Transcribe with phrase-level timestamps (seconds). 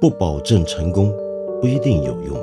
[0.00, 1.10] 不保证成功，
[1.60, 2.36] 不一定有用。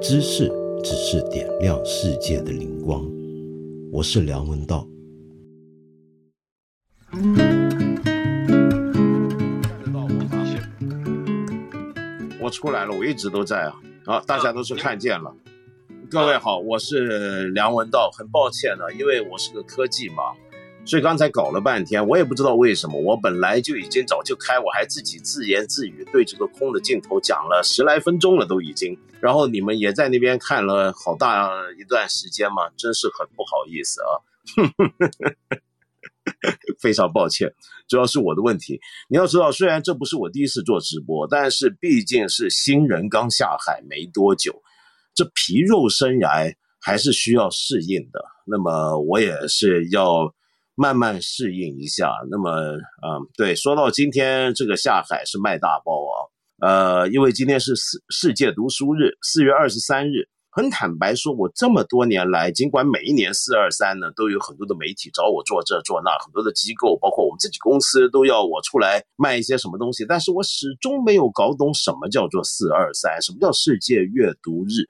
[0.00, 0.48] 知识
[0.82, 3.04] 只是点亮世界的灵光。
[3.92, 4.86] 我是梁文道。
[12.40, 13.74] 我出来了，我一直都在啊。
[14.04, 15.34] 好，大家都是看见了。
[16.10, 18.10] 各位好，我是梁文道。
[18.16, 20.34] 很抱歉呢，因为我是个科技盲。
[20.86, 23.00] 所以刚才搞了半天，我也不知道为什么。
[23.00, 28.96] 我本来就已经早就开，我还自己自言自语对这个空的镜头讲了十来分钟了，都已经。
[29.18, 34.12] 然后你们也在那边看了好大一段时间嘛，真是很不好意思啊，
[36.78, 37.50] 非常抱歉，
[37.88, 38.78] 主要是我的问题。
[39.08, 44.62] 你要知道，虽然这不是我第一次做直播，但是毕竟是新人刚下海没多久，
[45.14, 48.22] 这皮肉生涯还是需要适应的。
[48.46, 50.34] 那么我也是要。
[50.74, 52.12] 慢慢适应一下。
[52.30, 56.14] 那么，嗯，对，说到今天这个下海是卖大包啊，
[56.60, 60.28] 呃，因为今天是世世界读书日，四月二十三日。
[60.56, 74.86] 很坦白说，我这么多年来，尽管每一年四二三呢，都有很多的媒体找我做这做那，很多的机构，包括我们自己公司，都要我出来卖一些什么东西，但是我始终没有搞懂什么叫做四二三，什么叫世界阅读日。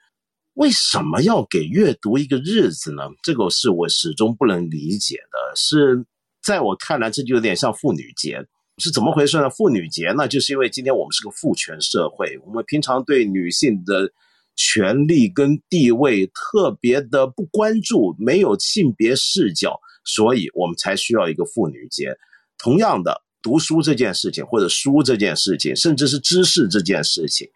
[0.54, 3.02] 为什么要给阅读一个日子呢？
[3.22, 5.56] 这个是我始终不能理解的。
[5.56, 6.04] 是
[6.42, 8.44] 在我看来，这就有点像妇女节，
[8.78, 9.50] 是怎么回事呢？
[9.50, 14.12] 妇女节呢，就是因为今天我们是个父权社会，我们平常对女性的
[14.54, 22.16] 权利跟地位特别的不关注，没有性别视角，所以我们才需要一个妇女节。
[22.58, 27.48] 同样的，读书这件事情，或者书这件事情，甚至是知识这件事情。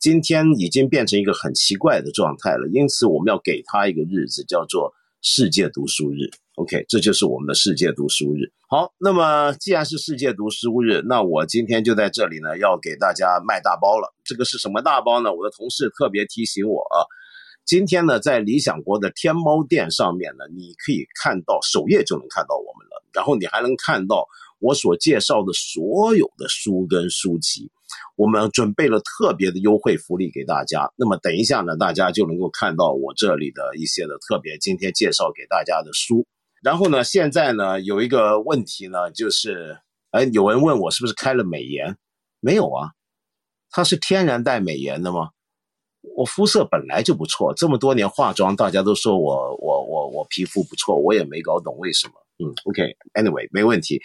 [0.00, 6.30] 今天已经变成一个很奇怪的状态了，因此我们要给他一个日子，叫做世界读书日。
[6.54, 8.50] OK，这就是我们的世界读书日。
[8.66, 14.14] 好，那么既然是世界读书日，那我今天就在这里呢，要给大家卖大包了。
[14.24, 15.34] 这个是什么大包呢？
[15.34, 17.04] 我的同事特别提醒我啊，
[17.66, 24.26] 今天呢，在理想国的天猫店上面呢，你可以看到首页就能看到我们了，然后你还能看到
[24.60, 27.70] 我所介绍的所有的书跟书籍。
[28.16, 36.26] 我们准备了特别的优惠福利给大家，那么等一下呢，大家就能够看到我这里的一些的特别今天介绍给大家的书。
[36.62, 39.78] 然后呢，现在呢有一个问题呢，就是，
[40.10, 41.96] 哎，有人问我是不是开了美颜？
[42.40, 42.92] 没有啊，
[43.70, 45.30] 它是天然带美颜的吗？
[46.16, 52.14] 我肤色本来就不错，这么多年化妆，大家都说我我我我皮肤不错，我也没搞懂为什么。
[52.38, 54.00] 嗯，OK，Anyway，没问题。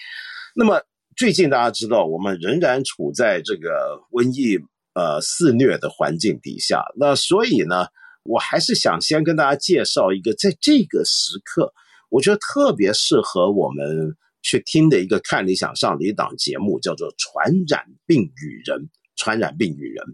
[0.56, 0.82] 那么。
[1.16, 4.60] 最近大家知道，我们仍然处在这个瘟疫
[4.94, 6.84] 呃肆虐的环境底下。
[6.98, 7.88] 那所以呢，
[8.24, 11.74] 我还是想先跟大家介绍一个，在这个时刻，
[12.10, 18.78] 我觉得特别适合我们去听的一个看理想上的一档节目，叫做《传染病与人》。
[19.16, 20.06] 传染病与人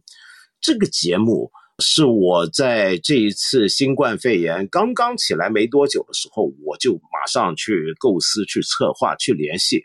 [0.62, 9.82] 这个节目是我在这一次新冠肺炎刚刚起来没多久的时候，我就马上去构思、去策划、去联系。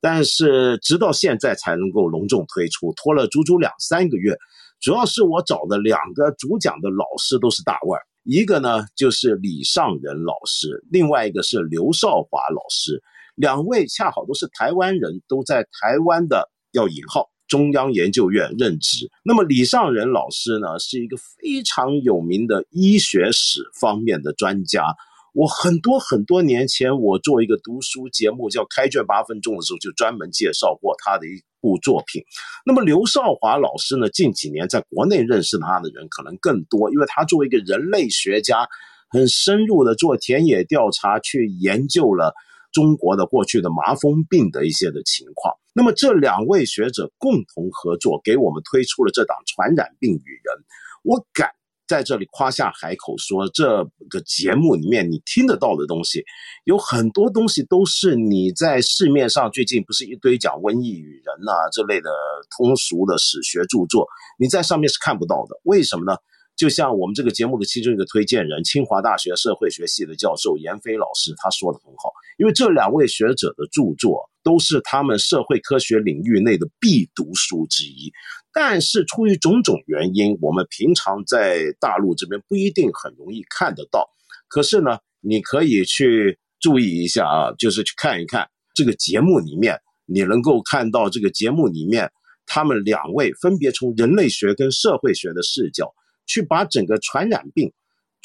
[0.00, 4.36] 但是直到现在才能够隆重推出，拖了足足两三个月。
[4.80, 13.02] 主要是我找的两个主讲的老师都是大腕，一个呢就是李尚仁老师，另外一个是刘少华老师，
[13.34, 19.10] 两位恰好都是台湾人，都在台湾的要引号中央研究院任职。
[19.24, 24.94] 那么李尚仁老师呢，是一个非常有名的医学史方面的专家。
[25.38, 32.24] 我很多很多年前，我做一个读书节目叫《开卷八分钟》的时候，就专门介绍过他的一部作品。
[32.66, 38.66] 那么刘少华老师呢，近几年在国内认识他的人可能更多，因为他作为一个人类学家，
[39.10, 42.34] 很深入的做田野调查，去研究了
[42.72, 45.54] 中国的过去的麻风病的一些的情况。
[45.72, 50.56] 那么这两位学者共同合作，给我们推出了这档《传染病与人》，
[51.04, 51.57] 我感。
[51.88, 56.22] 在这里夸下海口说，这个节目里面你听得到的东西，
[56.64, 62.10] 有很多东西都是你在市面上最近不是一堆讲瘟疫与人呐这类的
[62.56, 64.06] 通俗的史学著作，
[64.38, 65.58] 你在上面是看不到的。
[65.64, 66.18] 为什么呢？
[66.56, 78.10] 就像我们这个节目的其中一个推荐人，清华大学社会学系的教授严飞老师，他说的很好，因为这两位学者的著作都是他们社会科学领域内的必读书之一。
[78.50, 84.08] 但是出于种种原因，我们平常在大陆这边不一定很容易看得到。
[84.48, 92.10] 可是呢，你可以去注意一下啊，就是去看一看这个节目里面，你能够看到这个节目里面，
[92.46, 95.92] 他们两位分别从人类学跟社会学的视角，
[96.24, 97.70] 去把整个传染病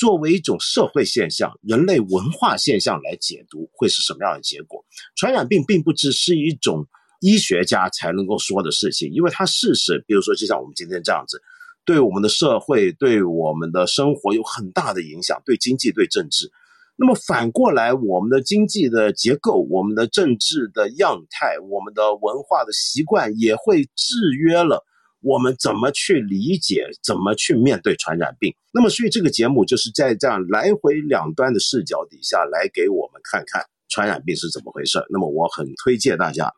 [0.03, 4.83] 作为一种社会现象、人类文化现象来解读，会是什么样的结果？
[5.15, 6.85] 传染病并不只是一种
[7.21, 11.41] 医学家才能够说的事情，因为它事实，比如说就像我们今天这样子，
[11.85, 16.51] 对我们的社会、对我们的生活有很大的影响，对经济、对政治。
[16.97, 24.83] 那么反过来，我们的经济的结构、我们的政治的样态、我们的文化的习惯，也会制约了
[25.23, 28.53] 我们怎么去理解、怎么去面对传染病。
[28.73, 34.99] 那么，所以这个节目就是在这样来回两端的视角底下来给我们看看传染病是怎么回事。
[35.09, 36.53] 那么，我很推荐大家。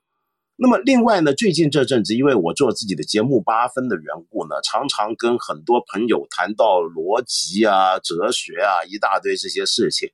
[0.58, 10.10] 那么，另外呢，最近这阵子，因为我做自己的节目八分的缘故呢，常常跟很多朋友谈到逻辑啊、哲学啊，一大堆这些事情。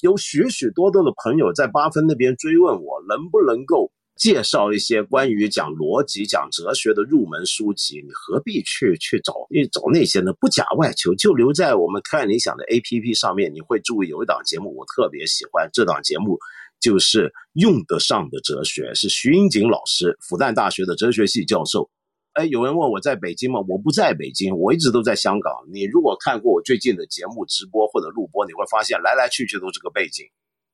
[0.00, 8.02] 有许许多多的朋友在八分那边追问我，能不能够介绍一些关于讲逻辑、讲哲学的入门书籍？
[8.04, 9.32] 你何必去去找？
[9.48, 10.32] 你找那些呢？
[10.40, 13.54] 不假外求，就留在我们看理想的 A P P 上面。
[13.54, 15.70] 你会注意有一档节目，我特别喜欢。
[15.72, 16.36] 这档节目
[16.80, 21.88] 就是用得上的哲学，是徐英锦老师，复旦大学的哲学系教授。
[22.32, 23.60] 哎，有人问我在北京吗？
[23.68, 25.52] 我不在北京，我一直都在香港。
[25.72, 30.26] 你如果看过我最近的节目直播或者录播，你会发现来来去去都是个背景。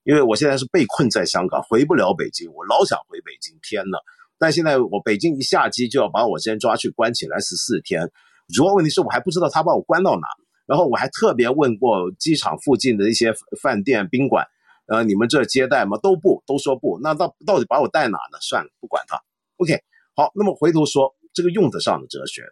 [0.04, 2.52] 因为我现在是被困在香港，回不了北京。
[2.52, 3.98] 我老想回北京，天呐！
[4.38, 8.10] 但现在我北京一下机就要把我先抓去关起来十四天。
[8.54, 10.26] 主要问题是我还不知道他把我关到哪。
[10.66, 14.46] 然后我还特别问过机场附近的一些饭店宾馆，
[14.86, 15.98] 呃，你们这接待吗？
[16.02, 16.98] 都不，都说不。
[17.02, 18.38] 那到到底把我带哪呢？
[18.40, 19.20] 算了，不管他。
[19.56, 19.78] OK，
[20.14, 21.14] 好，那么回头说。
[21.36, 22.44] 这个用得上的哲学，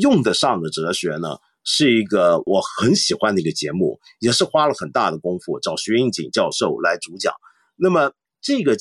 [0.00, 7.34] 用得上的哲学呢，是一个我很喜欢的一个节目，也是花了很大的功夫找徐英锦教授来主讲。
[7.76, 8.76] 那么这个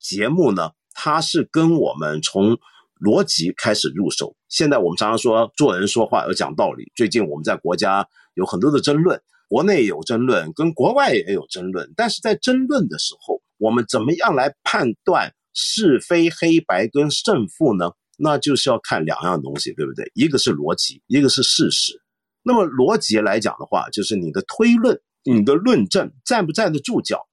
[0.00, 2.58] 节目呢，它是跟我们从
[3.00, 4.34] 逻辑开始入手。
[4.48, 6.90] 现在我们常常说做人说话要讲道理。
[6.94, 11.92] 最近我们在国家有很多的争论，国内有争论，跟国外也有争论。
[11.96, 17.92] 但是在争论的时候，我们怎么样来判断是非黑白跟胜负呢？
[18.18, 20.10] 那就是要看两样东西，对不对？
[20.14, 22.02] 一个是逻辑，一个是事实。
[22.42, 27.26] 那么逻辑来讲的话，就是你的推论、你的论证站不站得住脚？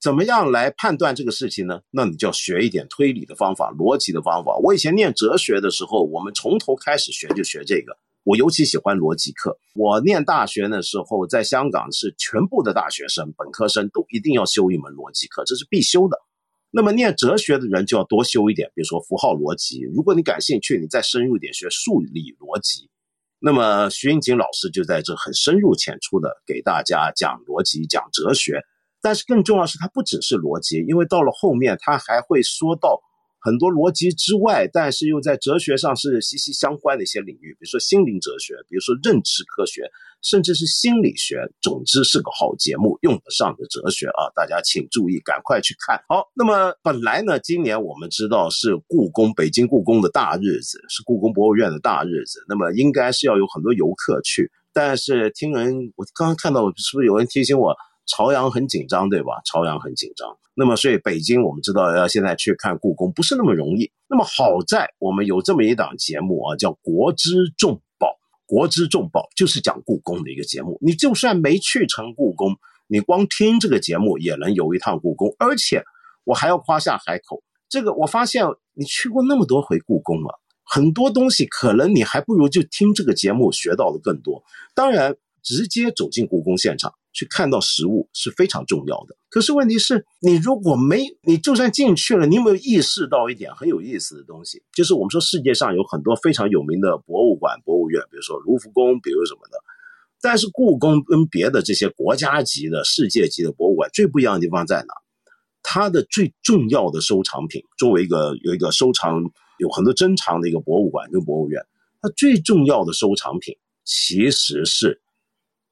[0.00, 1.80] 怎么样来判断这个事情呢？
[1.90, 4.56] 那你就要学一点推理的方法、逻辑的方法。
[4.62, 7.96] 我以前念哲学的时候，我们从头开始学就学这个。
[8.24, 9.58] 我尤其喜欢逻辑课。
[9.74, 16.16] 我念大学的时候，在香港是全部的大学生、本科生都一定要修一门逻辑课，这是必修的。
[16.72, 19.82] 那么念哲学的人就要多修一点，比如说符号逻辑。
[19.94, 22.88] 如果你感兴趣，你再深入一点学数理逻辑。
[23.38, 28.62] 那么徐英锦老师就在这很深入浅出的给大家讲逻辑、讲哲学。
[29.00, 33.00] 但是更重要是，他不只是逻辑，因为到了后面他还会说到。
[33.44, 39.82] 很多逻辑之外，但是又在哲学上是息息相关的一些领域，比如说心灵哲学，比如说认知科学，
[40.22, 41.42] 甚至是心理学。
[41.60, 44.30] 总之是个好节目，用得上的哲学啊！
[44.34, 46.02] 大家请注意，赶快去看。
[46.08, 54.50] 好，那么本来呢，今年我们知道是故宫北京故宫的大日子，是故宫博物院的大日子，那么应该是要有很多游客去。
[54.72, 57.76] 但是听人，我刚刚看到是不是有人提醒我？
[58.04, 59.40] 朝阳很紧张，对吧？
[59.44, 60.36] 朝阳很紧张。
[60.54, 63.90] 那么，所以北京我们知道要现在去看故宫不是那么容易。
[64.08, 67.74] 那么好在我们有这么一档节目啊，叫《国之重》。
[68.52, 70.76] 《国之重宝》就是讲故宫的一个节目。
[70.82, 72.54] 你就算没去成故宫，
[72.86, 75.34] 你光听这个节目也能游一趟故宫。
[75.38, 75.82] 而且
[76.24, 78.44] 我还要夸下海口，这个我发现
[78.74, 84.44] 你去过那么多回故宫了，很多东西可能你还不如就听这个节目学到的更多。
[84.74, 86.94] 当然，直接走进故宫现场。
[87.14, 89.14] 去看到实物是非常重要的。
[89.28, 94.62] 可是问题是你如果没，你就算进去了，你有没有意识到一点很有意思的东西？
[94.72, 99.58] 就是我们说世界上有很多非常有名的博物馆、博物院，比如说卢浮宫，比如什么的。
[100.22, 104.94] 但是故宫跟别的这些国家级的、世界级的博物馆最不一样的地方在哪？
[105.62, 109.22] 它的最重要的收藏品，作为一个有一个收藏
[109.58, 111.62] 有很多珍藏的一个博物馆跟博物院，
[112.00, 115.02] 它最重要的收藏品其实是。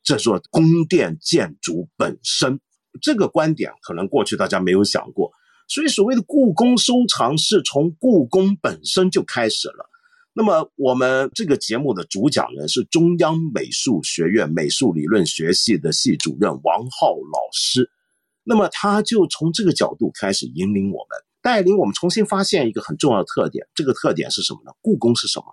[0.02, 2.60] 这座宫殿建筑本身，
[3.02, 5.30] 这个观点可能过去大家没有想过，
[5.68, 9.88] 所以所谓的故宫收藏是从故宫本身就开始了。
[10.32, 17.90] 那么我们这个节目的主讲人是中央美术学院美术理论学系的系主任王浩老师，
[18.44, 23.66] 那么他就从这个角度开始引领我们，带领我们重新发现一个很重要的特点。
[23.74, 24.72] 这个特点是什么呢？
[24.80, 25.46] 故宫是什么？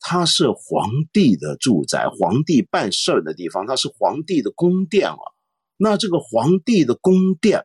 [0.00, 5.18] 它是皇帝的住宅，皇帝办事儿的地方，它是皇帝的宫殿啊。
[5.76, 7.64] 那这个皇帝的宫殿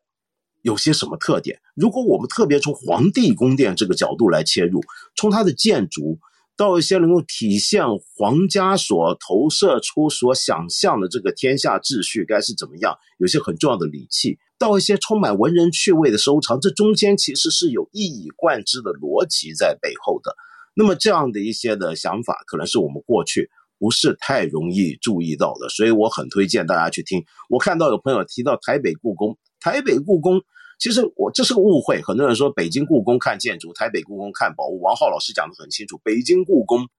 [0.62, 1.60] 有些什么特点？
[1.76, 4.82] 如果我们特别从皇帝宫殿这个角度来切入，
[5.16, 6.20] 从它的建筑，
[6.58, 7.84] 到一些能够体现
[8.16, 20.36] 皇家所投射出、所想象的这个天下秩序该是怎么样，有些很重要的礼器，到一些充满文人趣味的收藏，这中间其实是有一以贯之的逻辑在背后的。
[20.76, 27.24] 那么这样的一些的想法，可能是我们过去不是太容易注意到的，所以我很推荐大家去听。
[27.50, 30.42] 我看到有朋友提到台北故宫，台北故宫。
[30.78, 34.82] 其实我这是个误会，很多人说北京故宫看建筑，台北故宫看宝物。
[34.82, 36.90] 王浩老师讲的很清楚，北京故宫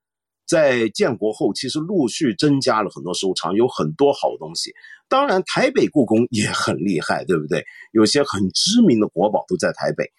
[0.46, 4.72] 在建国后其实陆续增加了很多收藏，有很多好东西。
[5.10, 7.66] 当然，台北故宫也很厉害，对不对？
[7.92, 10.10] 有些很知名的国宝都在台北。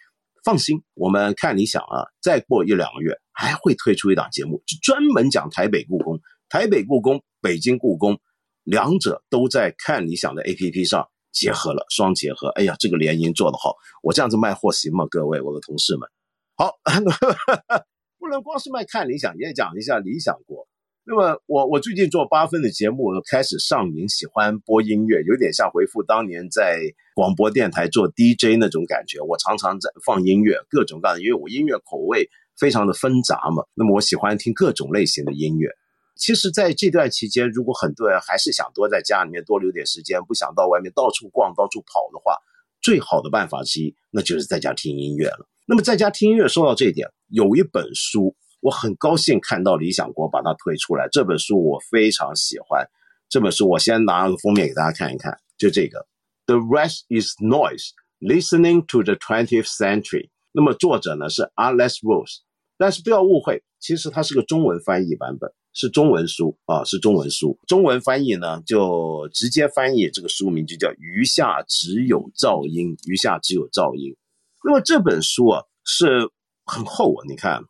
[0.47, 8.17] 放心，我们看理想啊，再过一两个月还会推出一档节目，就专门讲台北故宫、台北故宫、北京故宫，
[8.63, 11.05] 两者都在看理想的 APP 上。
[11.33, 15.05] 结合了，双结合，哎呀，这个联姻做得好，我这样子卖货行吗？
[15.11, 16.09] 各位，我的同事们，
[16.55, 16.71] 好，
[18.17, 20.65] 不能光是卖看理想，也讲一下理想国。
[21.09, 26.81] 那么我我最近做八分的节目，开始上瘾，喜欢播音乐，有点像回复当年在
[27.15, 29.21] 广播电台做 DJ 那种感觉。
[29.21, 33.63] 我常常在放音乐，各种各样的，因为我音乐口味非常的纷杂嘛。
[33.73, 35.69] 那么我喜欢听各种类型的音乐。
[36.17, 42.35] 其实，在这段期间，如果很多人还是想多在家里面多留点时间，不想到外面到处逛、到处跑的话，
[42.81, 45.47] 最好的办法之一，那就是在家听音乐了。
[45.65, 51.07] 那么，在家听音乐，说到这一点，有一本书，我很高兴看到理想国把它推出来。
[51.11, 52.85] 这本书我非常喜欢。
[53.29, 55.99] 这本书我先拿个封面给大家看一看，就这个
[56.45, 60.25] 《The Rest Is Noise: Listening to the Twentieth Century》。
[60.51, 62.37] 那么作者呢是 Alex Rose，
[62.77, 65.51] 但是不要误会，其实它是个中文翻译版本。
[65.79, 67.55] 是中文书啊，是中文书。
[67.67, 72.97] 中文翻译呢，就直接翻译这个书名就叫“余下只有噪音”。
[73.05, 74.17] 余下只有噪音。
[74.63, 76.31] 那么这本书啊，是
[76.65, 77.61] 很厚啊，你看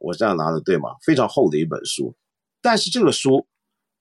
[0.00, 0.90] 我这样拿的对吗？
[1.04, 2.16] 非常厚的一本书。
[2.60, 3.46] 但是这个书，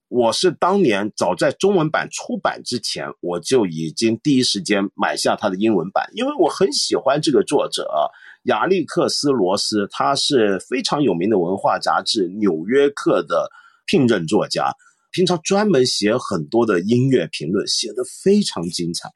[0.07, 8.09] 我是当年早在中文版出版之前，我就已经第一时间买下它的英文版，因为我很喜欢这个作者啊。
[8.43, 13.51] 亚历克斯·罗斯，他是非常有名的文化杂志《纽约客》的
[13.85, 14.71] 聘任作家，
[15.11, 19.09] 平常专门写很多的音乐评论，写的非常精彩。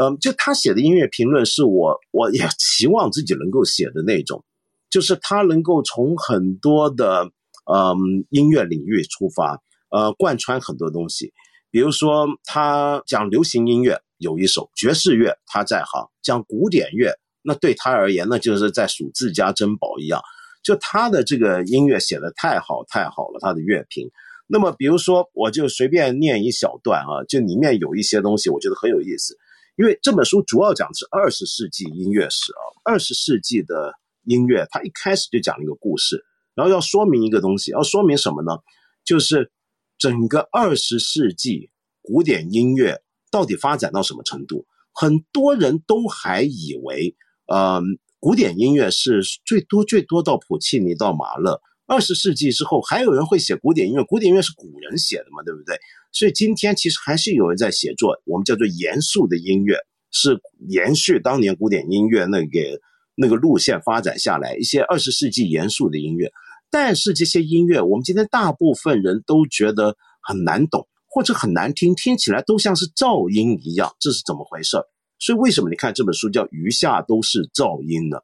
[0.00, 4.42] 嗯，就他写的音乐评论，是我我也 期望自己能够写的那种，
[4.90, 7.24] 就是他能够从很多的
[7.70, 11.32] 嗯音乐领域出发，呃，贯穿很多东西。
[11.70, 17.12] 比如说，他讲流行音乐有一首，爵士乐他在行，讲古典乐。
[17.42, 20.20] 那对他而言，那就是在数自家珍宝一样。
[20.64, 24.10] 就他的这个音乐写的太好太好了，他的乐评。
[24.48, 29.36] 那么，比如说，我就随便念一小段啊，就里面有一些东西，我觉得很有意思。
[29.76, 33.92] 因为这本书主要讲的是二十世纪音乐史啊，二十世纪的
[34.26, 38.58] 音乐，它一开始就讲了一个故事，然后要说明一个东西，要说明什么呢？
[39.04, 39.50] 就是
[39.98, 41.70] 整个二十世纪
[42.02, 44.66] 古典音乐到底发展到什么程度？
[44.92, 47.16] 很多人都还以为。
[47.48, 47.80] 呃，
[48.18, 51.60] 古典音乐是最多最多到普契尼到马勒。
[51.86, 54.02] 二十世纪之后，还有人会写古典音乐。
[54.02, 55.78] 古典音乐是古人写的嘛，对不对？
[56.10, 59.78] 所以今天其实还是有人在写作，我们叫做严肃的音乐，
[60.10, 62.80] 是延续当年古典音乐那个
[63.16, 66.30] 那个路线发展下来一些二十世纪严肃的音乐。
[66.70, 74.76] 但是这些音乐，我们今天大部分人都觉得很难懂，或者很难听，听起来都像是噪音一样，这是怎么回事？
[75.18, 78.18] 所以为什么你看这本书叫“余下都是噪音”呢？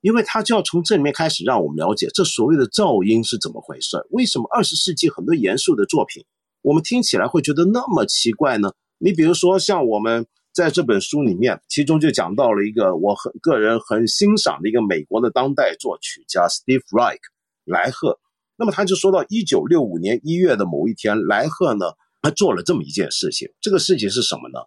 [0.00, 3.96] 因为他就要从这里面开始让我们了解这所谓的噪音是怎么回事。
[4.10, 6.24] 为什么二十世纪很多严肃的作品，
[6.62, 8.72] 我们听起来会觉得那么奇怪呢？
[8.98, 17.20] 你比如说像我们在这本书里面，其中就讲到了一个我很个人很欣赏的一个美国的当代作曲家 Steve Reich
[17.64, 18.18] 莱赫。
[18.56, 21.86] 那么他就说到一九六五年一月的某一天，莱赫呢
[22.20, 23.48] 他做了这么一件事情。
[23.60, 24.60] 这个事情是什么呢？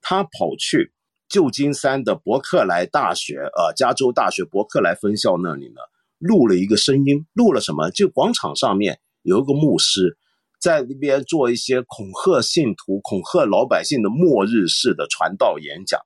[0.00, 0.92] 他跑去。
[1.28, 5.80] 旧金山的伯克莱大学，呃，加州大学伯克莱分校那里呢，
[6.18, 7.88] 录了一个声音，录了什么？
[7.88, 10.18] 就广场上面有一个牧师，
[10.62, 16.00] 在那边做一些恐吓信徒、恐吓老百姓的末日式的传道演讲。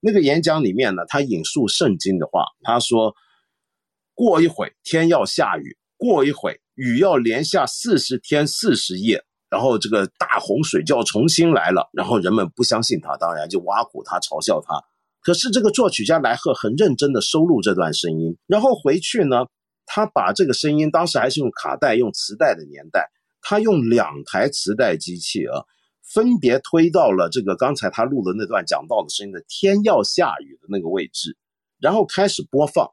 [0.00, 3.14] 那个演讲里面呢，他引述圣经的话，他说
[4.14, 14.80] ：“过一会天要下雨，过一会雨要连下四十天四十夜。”然后这个大洪水就要重新来了，然后人们不相信他，当然就挖苦他、嘲笑他。
[15.22, 19.46] 可是这个作曲家莱赫很认真的收录这段声音，然后回去呢，
[19.86, 23.10] 他把这个声音，当时还是用卡带、用磁带的年代，
[23.42, 25.64] 他用两台磁带机器啊，
[26.02, 31.36] 分别推到了这个刚才他录的那段讲到的声音的“天要下雨”的那个位置，
[31.78, 32.90] 然后开始播放。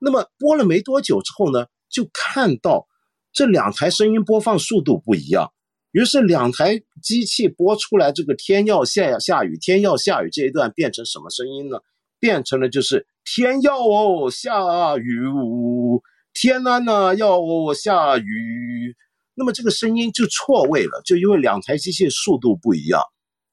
[0.00, 2.86] 那么播了没多久之后呢，就看到。
[3.32, 5.52] 这两台声音播放速度不一样，
[5.92, 11.76] 于是两台机器播出来这个“天要下下雨，天要下雨”这一段变成什么声音呢？
[12.18, 15.20] 变成了就是“天要哦下雨，
[16.32, 17.38] 天呐呐要
[17.74, 18.96] 下雨”。
[19.36, 23.02] 那么这个声音就错位了，就因为两台机械速度不一样，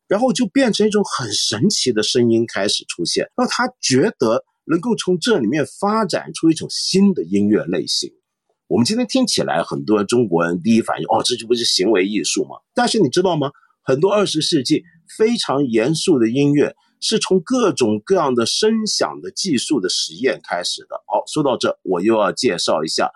[0.07, 3.29] 然后就变成一种很神奇的声音开始出现。
[3.35, 8.09] 那他觉得能够从这里面发展出一种新的音乐类型。
[8.67, 12.55] 我们今天听起来，很多中国人第一反应哦，这就不是行为艺术吗？
[12.73, 13.51] 但是你知道吗？
[13.83, 14.83] 很多二十世纪
[15.17, 20.95] 非常严肃的音乐，是从各种各样的声响的技术的实验开始的。
[21.07, 23.11] 好，说到这，我又要介绍一下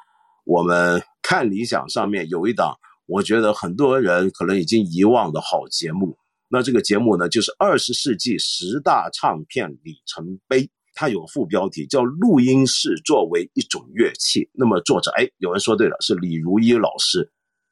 [0.48, 1.04] 我们。
[1.30, 6.18] 看理想上面有一档，我觉得很多人可能已经遗忘的好节目。
[6.48, 10.70] 那这个节目呢，就是二十世纪十大唱片里程碑。
[10.94, 14.50] 它有副标题叫“录音室作为一种乐器”。
[14.56, 17.30] 那么作者，哎，有人说对了，是李如一老师。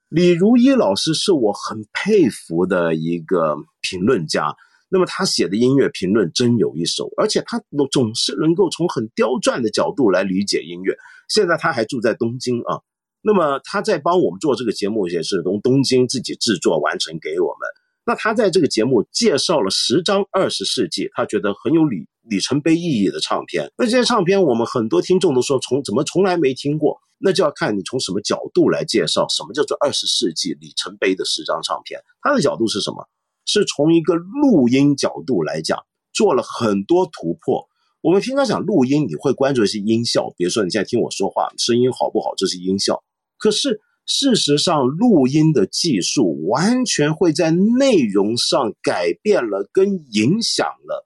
[0.09, 4.53] 李如一老师是我很佩服的一个评论家。
[4.95, 7.61] 那么他写的音乐评论真有一手，而且他
[7.91, 10.95] 总是能够从很刁钻的角度来理解音乐。
[11.27, 12.79] 现在他还住在东京啊。
[13.21, 17.67] 那么他在帮我们做这个节目，也是从东京自己制作完成给我们。
[18.05, 23.69] 那他在这个节目介绍了十张二十世纪他觉得很有里里程碑意义的唱片。
[23.77, 31.99] 那这些唱片，我们很多听众都说从怎么从来没听过，那就要看你从什么角度来介绍什么叫做二十世纪里程碑的十张唱片。
[32.21, 33.05] 他的角度是什么？
[33.45, 37.67] 是从一个录音角度来讲，做了很多突破。
[38.01, 42.33] 我们平常讲录音，你会关注一些音效，比如说你现在听我说话，声音好不好？
[42.37, 43.03] 这是音效。
[43.37, 51.03] 可是，事实上，录音的技术完全会在内容上改变了，跟影响了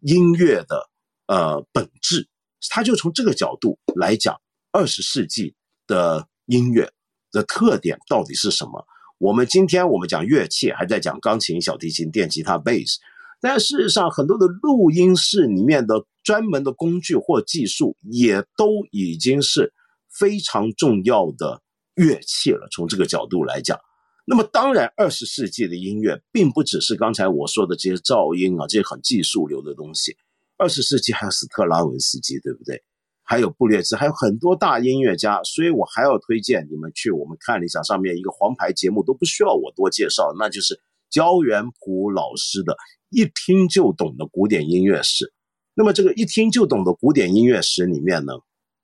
[0.00, 0.88] 音乐的
[1.26, 2.28] 呃本质。
[2.70, 5.54] 他就从这个角度来讲，二十世纪
[5.86, 6.92] 的音乐
[7.32, 8.86] 的特点到底是什么？
[9.18, 12.98] 我们今天我们讲乐器，还在讲钢琴、小提琴、电吉他、贝斯，
[13.40, 19.72] 但事实上，很多的录音室里面的专门的工具或技术，也都已经是。
[20.10, 21.62] 非常重要的
[21.94, 22.66] 乐器了。
[22.72, 23.78] 从这个角度来讲，
[24.24, 30.16] 那么当然，二十世纪的音乐并不只是刚才我说的这些噪音啊，这些很技术流的东西。
[30.56, 32.82] 二十世纪还有斯特拉文斯基，对不对？
[33.28, 35.42] 还有布列兹，还有很多大音乐家。
[35.44, 42.74] 所以我还要推荐你们去我们看理想上面一个黄牌节目，都不需要我多介绍，那就是焦元溥老师的
[43.10, 45.30] 一听就懂的古典音乐史。
[45.74, 48.32] 那么这个一听就懂的古典音乐史里面呢？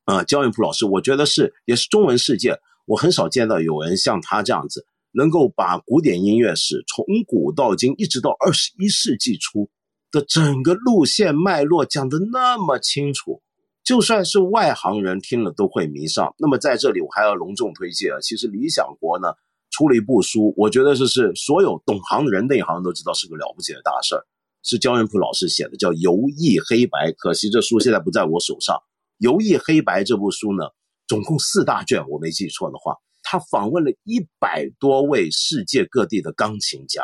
[0.04, 9.70] 啊，焦元溥老师，我觉得是也是中文世界，我很少见到有人像他这样子，能够把古典音乐史从古到今，一直到二十一世纪初
[10.10, 13.40] 的整个路线脉络讲得那么清楚，
[13.84, 16.34] 就算是外行人听了都会迷上。
[16.38, 19.28] 那么在这里，我还要隆重推荐啊，其实理想国呢
[19.70, 24.24] 出了一部书，我觉得这是所有懂行的人、内行都知道是个了不起的大事儿，
[24.62, 28.74] 是焦元溥老师写的，叫《游艺黑白》，可惜这书现在不在我手上。
[29.18, 30.64] 《游艺黑白》这部书呢，
[31.06, 37.02] 总共四大卷，我没记错的话，他访问了一百多位世界各地的钢琴家，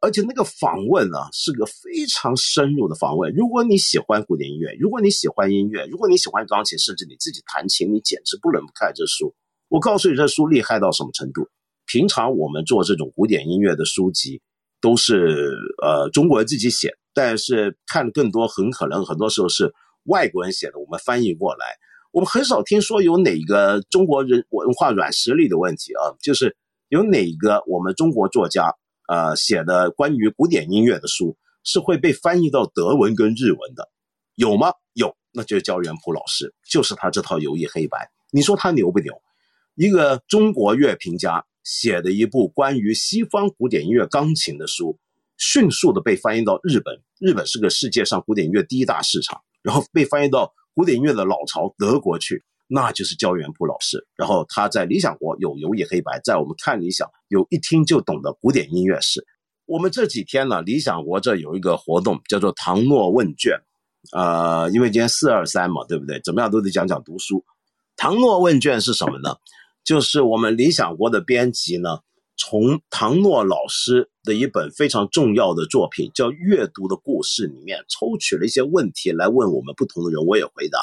[0.00, 3.32] 而且那个访问啊是个非常深入的访问。
[3.34, 9.34] 如果你喜欢古典音乐，如果你喜欢音乐，如果你喜欢钢琴，甚至你自己弹琴，你简直不能不看这书。
[9.68, 11.48] 我告诉你，这书厉害到什么程度？
[11.86, 14.40] 平常我们做这种古典音乐的书籍，
[14.80, 19.72] 都是呃中国人自己写，但是看的更多，很可能很多时候是。
[20.04, 21.76] 外国人写的，我们翻译过来，
[22.10, 26.56] 我们很少听说有哪个中国人文化软实力的问题啊，就是
[26.88, 28.74] 有哪个我们中国作家
[29.10, 33.90] 呃写的关于古典音乐的书是会被翻译到德文跟日文的，
[34.36, 34.72] 有吗？
[34.92, 39.20] 有，那就是焦元溥老师，就是他这套游艺黑白，你说他牛不牛？
[39.74, 44.98] 一个中国乐评家写的一部关于西方古典音乐钢琴的书，
[45.36, 49.42] 迅速的被翻译到日本，日本是个世界上古典音乐第一大市场。
[49.62, 54.06] 然后被翻译到古典音乐的老巢德国去，那就是焦元溥老师。
[54.16, 59.26] 然后他在理想国有游艺黑白，在我们看理想有一听就懂的古典音乐史。
[59.66, 63.58] 我们这几天呢，理想国这有一个活动叫做唐诺问卷，
[64.12, 66.20] 呃，因为今天四二三嘛，对不对？
[66.24, 67.44] 怎么样都得讲讲读书。
[67.96, 69.36] 唐诺问卷是什么呢？
[69.84, 71.98] 就是我们理想国的编辑呢。
[72.42, 80.78] 从唐诺老师的一本非常重要的作品叫《阅读的故事》里面抽取了一些问题来问我们不同的人，我也回答。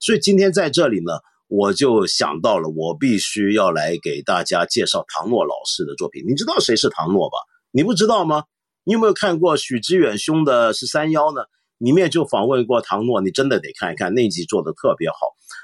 [0.00, 1.12] 所以今天在这里呢，
[1.48, 6.24] 我就想到了，我必须要来给大家介绍唐诺老师的作品。
[6.26, 7.36] 你知道谁是唐诺吧？
[7.70, 8.44] 你不知道吗？
[8.84, 11.42] 你有没有看过许知远兄的十三幺呢？
[11.78, 15.16] 里面就访问过唐诺，你真的得看一看那集做的特别好。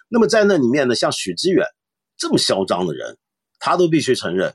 [0.08, 1.66] 那么在那里面呢，像许知远
[2.16, 3.16] 这么嚣张的人。
[3.60, 4.52] 他都必须承认，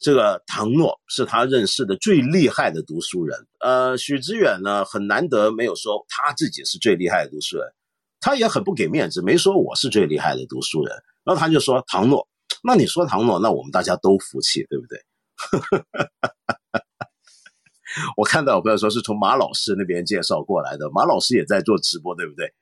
[0.00, 3.46] 这个唐诺是他认识的最厉害的读书人。
[3.60, 7.68] 呃，许知远呢，很难得没有说他自己是最厉害的读书人，
[8.20, 10.96] 他也很不给面子，没说我是最厉害的读书人。
[11.24, 12.26] 然后他就说唐诺，
[12.62, 14.98] 那你说唐诺，那我们大家都服气，对不对？
[18.16, 22.52] 我看到有朋友说是从马老师那边介绍过来的，马老师也在做直播，对不对？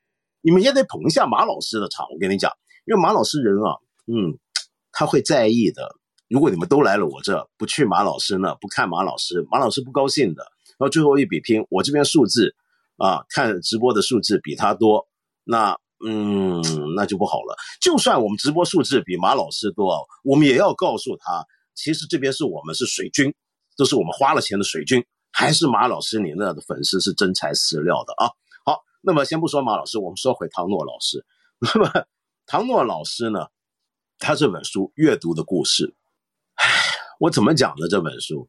[0.41, 2.07] 你们也得捧一下马老师的场。
[2.13, 2.53] 我跟你讲，
[2.87, 4.39] 因为马老师人啊，嗯，
[4.93, 5.97] 他会在意的。
[6.29, 10.43] 如果你们都来了我这，不去马老师那，不看马老师，马老师不高兴的。
[10.79, 12.55] 然后最后一比拼，我这边数字
[12.97, 15.07] 啊，看直播的数字比他多，
[15.47, 16.61] 那嗯，
[16.95, 17.57] 那就不好了。
[17.81, 23.33] 就算我们直播数字比马老师多，我们也要告诉他，其实这边是我们是水军，
[23.79, 25.03] 都是我们花了钱的水军。
[25.33, 28.27] 还是马老师，你那的粉丝是真材实料的啊！
[28.65, 31.25] 好，那么先不说马老师，我们说回唐诺老师。
[31.61, 31.91] 那么
[32.47, 33.47] 唐诺老师呢，
[34.19, 35.89] 他这本书《阅读的故事》，
[36.55, 36.69] 唉，
[37.21, 37.87] 我怎么讲呢？
[37.87, 38.49] 这本书，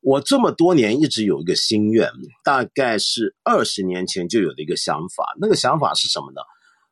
[0.00, 2.10] 我这么多年一直有一个心愿，
[2.42, 5.24] 大概是二十年前就有的一个想法。
[5.40, 6.40] 那个想法是什么呢？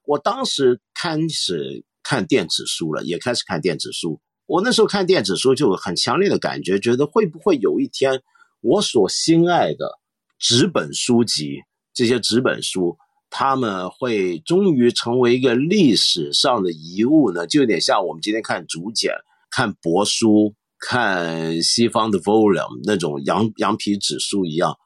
[0.04, 4.20] 我当时开始看电子书了，也开始看电子书。
[4.46, 8.22] 我那时候看电子书就很强烈的感觉，觉得会不会有一天。
[8.60, 9.98] 我所心爱的
[10.38, 11.60] 纸本书籍，
[11.94, 12.96] 这些纸本书，
[13.30, 17.46] 他们会终于成为一个历史上的遗物呢？
[17.46, 19.12] 就有点像我们今天看竹简、
[19.50, 24.76] 看帛书、看西方的 volume 那种羊羊皮纸书一样。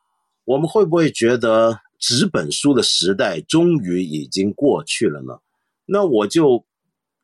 [0.45, 5.35] 我们会不会觉得纸本书的时代终于已经过去了呢？
[5.87, 6.65] 那我就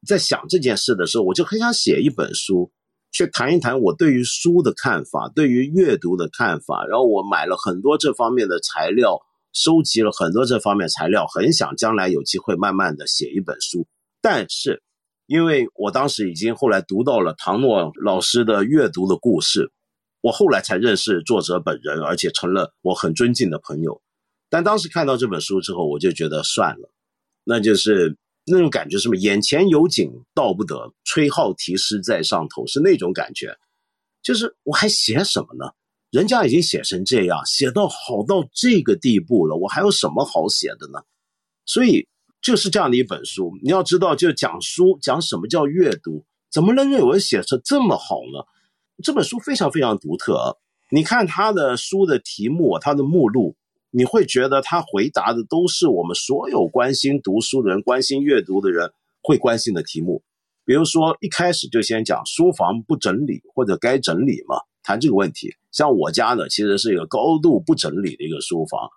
[0.07, 2.70] 在想这件事的时候，我就很想写一本书。
[3.11, 6.85] 去谈一谈我对于书的看法，对于阅读的看法。
[6.85, 9.18] 然后我买了很多这方面的材料，
[9.54, 13.88] 收集了很多这方面材料，很想将来有机会慢慢的写一本书。
[14.20, 14.83] 但是，
[15.28, 19.70] 因为我当时已经后来读到了唐诺老师的阅读的故事，
[20.20, 24.02] 我后来才认识作者本人，而且成了我很尊敬的朋友。
[24.50, 26.90] 但当时看到这本书之后，我就觉得算了，
[27.44, 28.16] 那就是。
[28.50, 29.16] 那种感觉什么？
[29.16, 33.54] 眼前有景道不得，吹号题诗在上头，是那种感觉。
[34.22, 35.66] 就是我还写什么呢？
[36.10, 41.00] 人家已经写成这样，写到好到这个地步了，我还有什么好写的呢？
[41.66, 42.08] 所以
[42.48, 43.58] 就是这样的一本书。
[43.62, 48.42] 你要知道，就讲书，讲什么叫阅读，怎么能有人写成这么好呢？
[49.04, 50.56] 这本书非常非常独特。
[50.90, 53.54] 你看他的书的题目，他的目录。
[53.90, 60.22] 你会觉得他回答的都是我们所有关心读书的人、关心阅读的人会关心的题目，
[60.64, 65.54] 比如说一开始就先讲书房不整理或者该整理嘛，谈这个问题。
[65.72, 68.88] 像我家呢，其实是一个高度不整理的一个书房，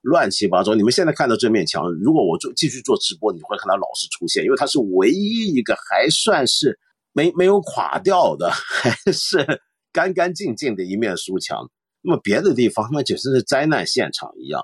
[0.00, 0.74] 乱七八糟。
[0.74, 6.78] 你们现在看到这面墙，如果我做继续做直播，你会看到老是出现，因为它是唯一一个还算是
[7.12, 9.44] 没没有垮掉的，还是
[9.92, 11.70] 干干净净的一面书墙。
[12.02, 14.62] 那么别的地方那简直是灾难现场一样，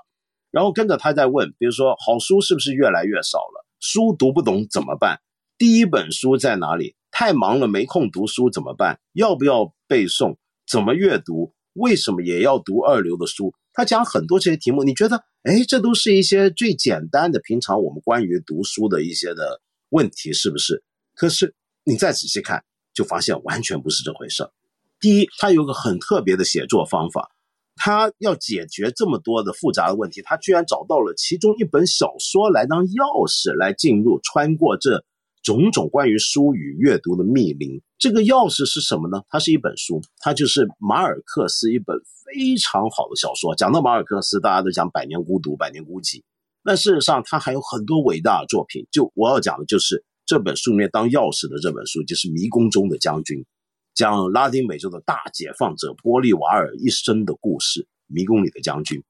[0.51, 3.65] 然后跟着他在问，比如说好书是不是越来越少了？
[3.79, 5.19] 书读不懂怎么办？
[5.57, 6.95] 第一本书在哪里？
[7.11, 8.99] 太忙了没空读书怎么办？
[9.13, 10.35] 要不要背诵？
[10.67, 11.53] 怎么阅读？
[11.73, 13.53] 为什么也要读二流的书？
[13.77, 20.83] 他讲很多这些题目，你觉得，哎，这都是一些最简单的平常我们关于读书的一些的问题，是不是？
[21.13, 24.49] 可是你再仔细看，就发现完全不是这回事儿。
[24.99, 27.29] 第一，他有个很特别的写作方法，
[27.75, 35.05] 他要解决这么多的复杂的问题，他居然找到了其中一本小说来当钥匙，来进入穿过这
[35.43, 37.79] 种种关于书与阅读的密林。
[37.99, 39.21] 这个钥匙是什么呢？
[39.29, 41.95] 它是一本书，它就是马尔克斯一本
[42.27, 43.55] 非常好的小说。
[43.55, 46.17] 讲到马尔克斯，大家都讲《百年孤独》《百年孤寂》，
[46.63, 48.85] 但事实上他还有很多伟大的作品。
[48.91, 53.37] 就我要讲的就是这本书里面当钥匙的这本书，就是《迷宫中的将军》。
[53.95, 59.01] 讲拉丁美洲的大解放者玻利瓦尔一生的故事，迷宫里的将军。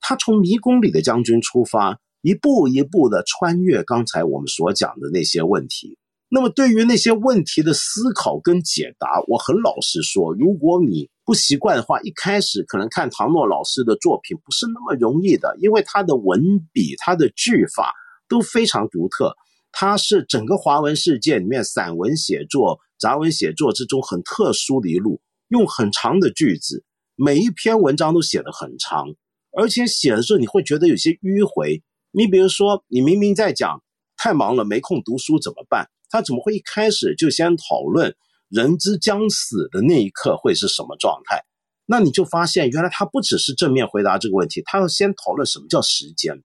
[0.00, 5.98] 他从迷宫里的将军出发，一步一步的穿越刚才我们所讲的那些问题。
[6.28, 16.40] 那么，对于那些问题的思考跟解答，我很老实说，如果你不习惯的话，一开始可能看唐诺老师的作品不是那么容易的，因为他的文
[16.72, 17.94] 笔、他的句法
[18.28, 19.36] 都非常独特。
[19.70, 22.80] 他是整个华文世界里面散文写作。
[22.98, 26.82] 杂文写作之中很特殊的一路，用很长的句子，
[27.14, 29.08] 每一篇文章都写得很长，
[29.52, 31.82] 而且写的时候你会觉得有些迂回。
[32.10, 33.82] 你比如说，你明明在讲
[34.16, 35.90] 太忙了没空读书怎么办？
[36.08, 38.14] 他怎么会一开始就先讨论
[38.48, 41.44] 人之将死的那一刻会是什么状态？
[41.86, 46.42] 那你就发现，原来他不只是正面回答这个问题，他要先讨论什么叫时间，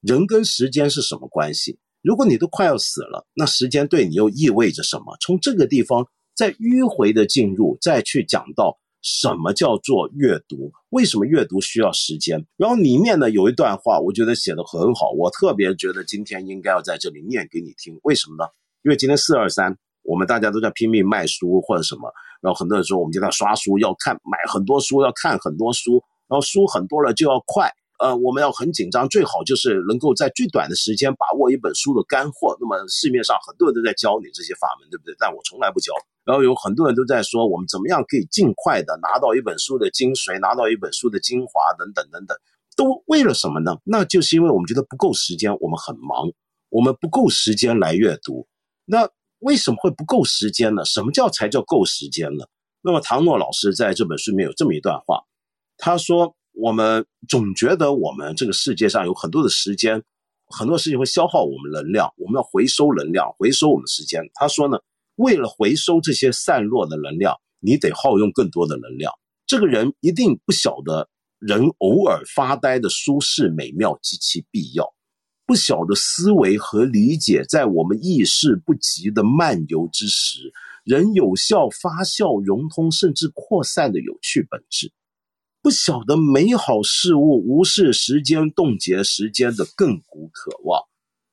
[0.00, 1.78] 人跟时间是什么关系？
[2.00, 5.16] 如果你都快要死了，那时间对你又意味着什么？
[5.20, 6.06] 从这个地方
[6.36, 12.46] 再迂回的进入，再去讲到什么叫做阅读，为什么阅读需要时间。
[12.56, 17.98] 然后里面呢有一段话，我觉得写的很好，我特别觉得今天应该要在这里念给你听。
[18.04, 18.48] 为什么呢？
[18.88, 27.70] 因为今天四二三，我们大家都在拼命卖书或者什么，然后很多人说我们就在刷书，要看买很多书，要看很多书，然后书很多了就要快。
[27.98, 32.56] 呃，我们要很紧张，最好就是能够在最短的时间把握一本书的干货。
[32.58, 35.14] 那么市面上很多人都在教你这些法门，对不对？
[35.18, 35.92] 但我从来不教。
[36.24, 42.34] 然后有很多人都在说，我们怎么样可以尽快的拿到一本书的精髓，拿到一本书的精华等等等等，
[42.74, 43.76] 都为了什么呢？
[43.84, 46.32] 那就是因为我们觉得不够时间，我们很忙，
[46.70, 48.48] 我们不够时间来阅读。
[48.88, 49.08] 那
[49.40, 50.84] 为什么会不够时间呢？
[50.84, 52.46] 什么叫才叫够时间呢？
[52.80, 55.22] 那么唐诺老师在这本书里面有这么一段话，
[55.76, 56.34] 他说。
[56.60, 60.02] 我们总觉得我们这个世界上有很多的时间，
[60.48, 64.28] 很多事情会消耗我们能量，我们要回收能量，回收我们时间。
[64.34, 64.76] 他说呢，
[65.14, 69.12] 为了回收这些散落的能量，你得耗用更多的能量。
[69.46, 74.92] 这个人一定不晓得，人偶尔发呆的舒适美妙极其必要，
[75.48, 80.52] 不晓得思维和理解在我们意识不及的漫游之时，
[80.84, 84.92] 人有效发酵、融通甚至扩散的有趣本质。
[85.62, 90.82] 不晓得美好事物无视时间冻结时间的亘古渴望，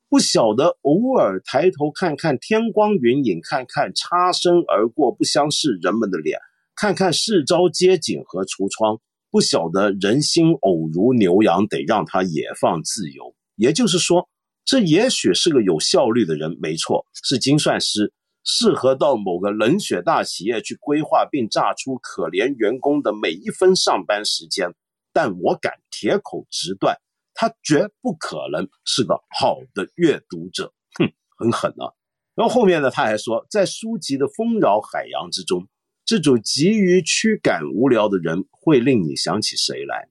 [0.07, 6.39] 不晓得偶尔抬头看看天光云影，看看擦身而过不相识人们的脸，
[6.73, 13.35] 看看世招街景和橱窗，不晓得人心偶如牛羊，得让它野放自由。
[13.55, 14.29] 也就是说，
[14.63, 18.13] 这也许是个有效率的人，没错，是精算师。
[18.47, 24.69] 适合到某个冷血大企业去规划并榨出可怜员工的每一分上班时间，
[25.11, 26.95] 但我敢铁口直断，
[27.33, 30.71] 他绝不可能是个好的阅读者。
[30.99, 31.89] 哼，很狠啊！
[32.35, 35.67] 然后后面呢，他还说，在书籍的丰饶海洋之中，
[36.05, 40.09] 这种急于驱赶无聊的人会令你想起谁来？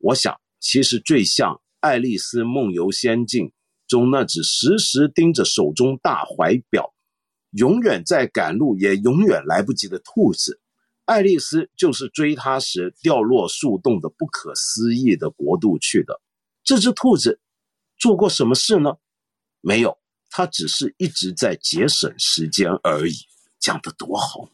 [0.00, 3.46] 我想，其实最像《爱丽丝梦游仙境》
[3.88, 6.94] 中那只时时盯着手中大怀表。
[7.52, 10.60] 永远在赶路，也永远来不及的兔子，
[11.04, 16.20] 爱丽丝就是追他时掉落树洞的不可思议的国度去的。
[16.62, 17.40] 这只兔子
[17.98, 18.98] 做过什么事呢？
[19.60, 23.14] 没有，它只是一直在节省时间而已。
[23.58, 24.48] 讲的多好！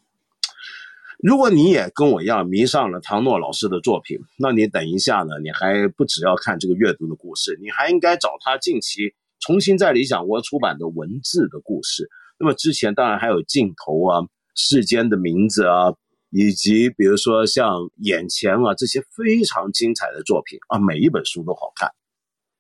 [1.19, 5.39] 如果你也跟我一样迷上了唐诺老师的作品，那你等一下呢？
[5.43, 12.09] 你还不只要看这个阅读的故事，你还应该找他近期重新在理想国出版的文字的故事。
[12.39, 14.21] 那么之前当然还有镜头啊、
[14.55, 15.95] 世间的名字啊，
[16.31, 21.91] 以及比如说像眼前啊这些非常精彩的作品啊，每一本书都好看。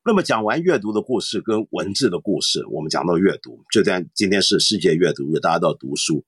[0.02, 6.24] 那么讲完阅读的故事跟文字的故事，我们讲到阅读，就在今天是世界阅读日，大家都要读书。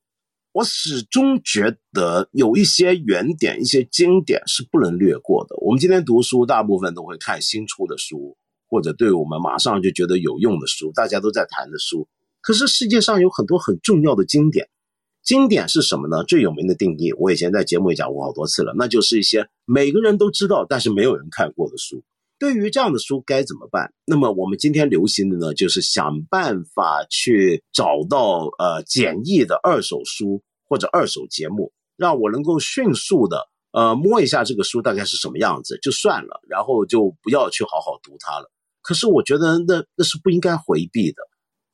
[0.59, 5.55] 我始终觉得有一些原点、一些经典是不能略过的。
[5.61, 8.37] 我们今天读书，大部分都会看新出的书，
[8.69, 12.09] 或者对我们马上就觉得有用的书，大家都在谈的书。
[12.41, 14.69] 可是世界上有很多很重要的经典，
[15.23, 16.25] 经典是什么呢？
[16.25, 22.03] 最有名的定义，我以前在节目也讲过好多次了，那就是一些每个人都知道，但是没有人看过的书。
[22.41, 23.93] 对于这样的书该怎么办？
[24.05, 38.51] 那么我们今天流行的呢，就是想办法去找到呃简易的二手书或者二手节目，让我能够迅速的呃摸一下这个书大概是什么样子就算了，然后就不要去好好读它了。
[38.83, 41.23] 可是我觉得那那是不应该回避的。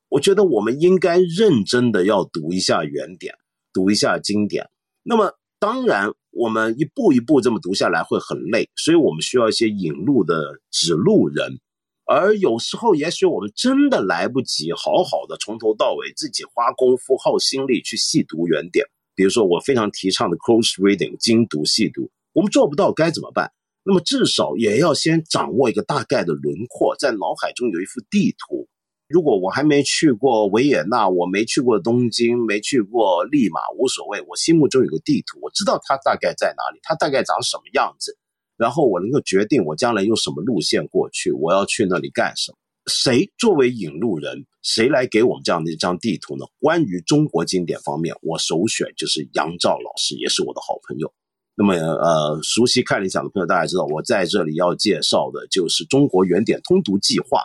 [0.08, 3.34] 我觉得我们应该认真的要读一下原点，
[3.72, 4.70] 读一下经典。
[5.02, 11.58] 那么，当然，我们一步一步这么读下来会很累，所以我们需要一些引路的指路人。
[12.06, 18.84] 而有时候，也许我们真的来不及好好的从头到尾自己花功夫、耗心力去细读原点。
[19.14, 23.52] 比如说，我非常提倡的 close reading，精读细读，我们做不到该怎么办？
[23.84, 28.68] 那么至少也要先掌握一个大概的轮廓，在脑海中有一幅地图。
[29.06, 34.24] 如果我还没去过维也纳，我没去过东京，没去过利马，无所谓。
[34.26, 38.16] 我心目中有个地图，我知道它大概在哪里，它大概长什么样子，
[38.56, 42.58] 然后我能够决定我将来用什么路线过去，我要去那里干什么。
[42.86, 46.44] 谁作为引路人，谁来给我们这样的一张地图呢？
[46.60, 51.12] 关于中国经典方面，我首选就是杨照老师，也是我的好朋友。
[51.56, 57.42] 那么，呃，熟悉看理想的朋友，大家知道，我在这里要介绍的就是中国原点通读计划。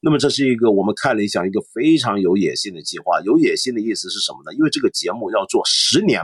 [0.00, 3.20] 那么这是一个我们看理想一个非常有野心的计划。
[3.20, 4.56] 有野心的意思是什么呢？
[4.56, 6.22] 因为这个节目要做十年，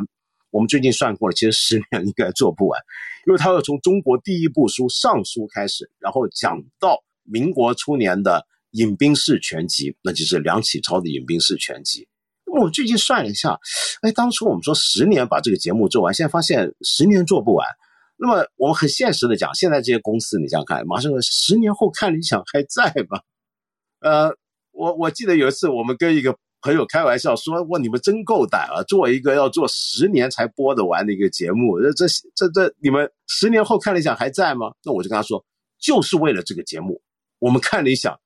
[0.51, 2.81] 我们最近算过了，其实十年应该做不完，
[3.27, 8.39] 因为他要从中国第一部书《尚书》开始，然后讲到民国初年的
[8.71, 12.03] 《饮冰室全集》，那就是梁启超的《饮冰室全集》。
[12.61, 13.59] 我最近算了一下，
[14.03, 17.67] 哎，当初我们说十年把这个节目做完，现在发现十年做不完。
[18.17, 23.21] 那么我们很现实的讲，现在这些公司，你想想看，马上十年后看理想还在吗？
[24.01, 24.37] 呃，
[24.71, 34.73] 我我记得有一次我们跟一个朋友开玩笑说，哇，你们真够胆啊，做一个要做十年才播得完的一个节目，这这这这，你们十年后看理想还在吗？
[34.83, 35.45] 那我就跟他说，
[35.79, 37.01] 就是为了这个节目，
[37.39, 38.19] 我们看理想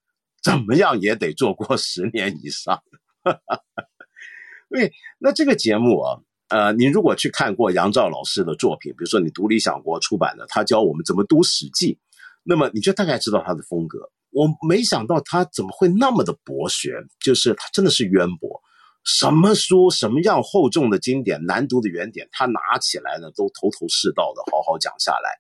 [0.43, 2.83] 怎么样也得做过十年以上。
[4.73, 11.93] 对，那这个节目啊，呃，你如果去看过杨照老师的作品，比如说你读理想国出版的，他教我们怎么读《史记》，
[12.43, 14.11] 那么你就大概知道他的风格。
[14.31, 18.61] 我没想到他怎么会那么的博学，就是他真的是渊博，
[19.05, 25.31] 什么书、什么样厚重的经典、难读的原点，他拿起来呢都头头是道的，好好讲下来。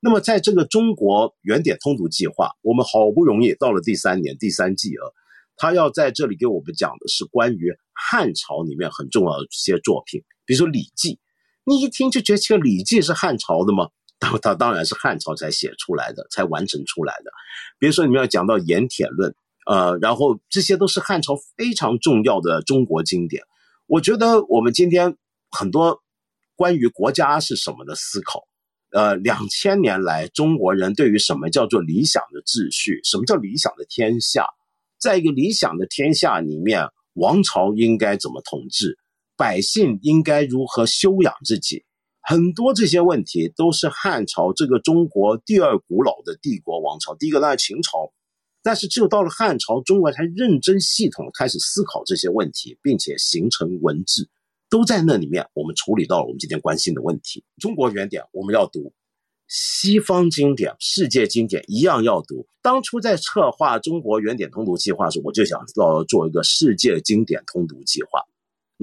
[0.00, 5.14] 那么在这个中国原点通读计划，我们好不容易到了第三年、第三季了。
[5.56, 11.16] 他要在这里给我们讲的是关于汉朝里面很重要的一些作品，比如说《礼记》，
[11.64, 13.90] 你一听就觉得这个《礼记》是汉朝的吗？
[14.20, 17.32] 当它当然是汉朝才写出来的，才完成出来的。
[17.80, 19.32] 比如说你们要讲到《盐铁论》，
[19.66, 23.42] 呃，然后这些都是汉朝非常重要的中国经典。
[23.86, 25.16] 我觉得我们今天
[25.50, 26.00] 很多
[26.54, 28.46] 关于国家是什么的思考，
[28.92, 34.46] 呃，两千年来中国人对于什么叫做理想的秩序，什么叫理想的天下？
[34.98, 38.98] 在一个理想的天下里面，王朝应该怎么统治，
[39.34, 41.84] 百姓应该如何修养自己，
[42.30, 47.12] 很多这些问题都是汉朝这个中国第二古老的帝国王朝。
[47.16, 48.12] 第一个当然秦朝，
[48.62, 54.28] 但是只有到了汉朝，中国才认真系统开始思考这些问题，并且形成文字，
[54.68, 55.48] 都在那里面。
[55.54, 57.42] 我们处理到了我们今天关心的问题。
[57.58, 58.92] 中国原点我们要读。
[59.48, 62.46] 西方经典、世界经典一样要读。
[62.62, 68.24] 当初在策划中国原点通读计划时，我就想到做一个世界经典通读计划。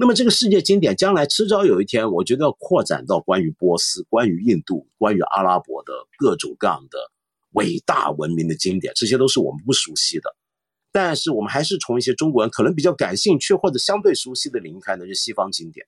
[0.00, 6.96] 那么这个世界经典将来迟早有一天，我觉得要扩展到关于波斯、关于印度、关于阿拉伯的各种各样的
[7.54, 10.36] 伟大文明的经典，这些都是我们不熟悉的。
[10.92, 15.84] 但是我们还是从一些中国人可能比较感兴趣或者相对熟悉的领域看，那是西方经典。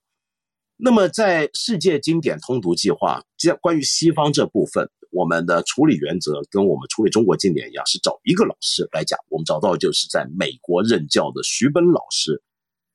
[0.77, 9.16] 那么，在世界经典通读计划，这关于西方这部分，我们的处理原则跟我们处理中国经典一样，是找一个老师来讲。
[9.29, 12.42] 我们找到就是在美国任教的徐奔老师。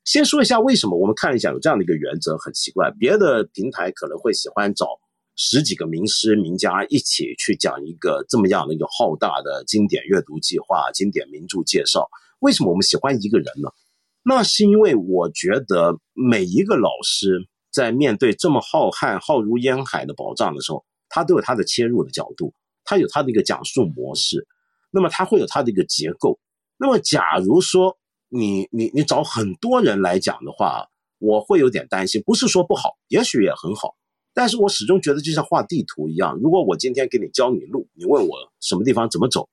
[0.05, 4.87] 先说一下为什么我们看一下有这样的一个原则，很奇怪，别的平台可能会喜欢找
[5.35, 12.07] 十几个名师名家一起去讲一个这么样的一个浩大的经典阅读计划、经典名著介绍。
[12.39, 13.69] 为什么我们喜欢一个人呢？
[14.23, 17.49] 那是因为我觉得每一个老师。
[17.75, 22.53] 在面对这么浩瀚、浩如烟海的宝藏的时候，他都有他的切入的角度，
[22.85, 24.47] 他有他的一个讲述模式，
[24.91, 26.39] 那么他会有他的一个结构。
[26.77, 27.97] 那么，假如说
[28.29, 32.21] 你你你找很多人来讲的话，我会有点担心。
[32.25, 33.95] 不是说不好，也许也很好，
[34.33, 39.47] 但是我始终觉得就像画地图一样，如果我今天给你教你路，你问我什么地方怎么走，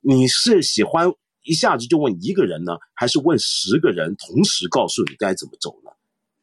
[0.00, 5.90] 你是喜欢一下子就问一个人呢，还是问十个人同时告诉你该怎么走呢？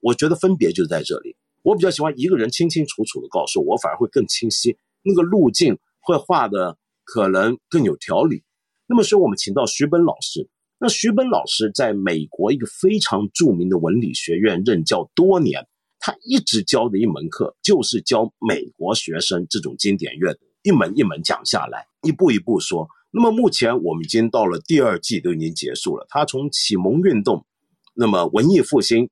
[0.02, 1.36] 我觉得分别就在这里。
[1.62, 8.44] 我比较喜欢一个人清清楚楚的告诉我，反而会更清晰，那个路径会画的可能更有条理。
[8.88, 10.48] 那么，所以我们请到徐奔老师。
[10.80, 15.68] 那徐奔老师在美国一个非常著名的文理学院任教多年，
[16.00, 22.88] 他一直教的一门课就是教美国学生这种经典阅读，一门一门讲下来，一步一步说。
[23.12, 26.06] 那么目前我们已经到了第二季，都已经结束了。
[26.10, 27.46] 他从启蒙运动，
[27.94, 29.10] 那么文艺复兴。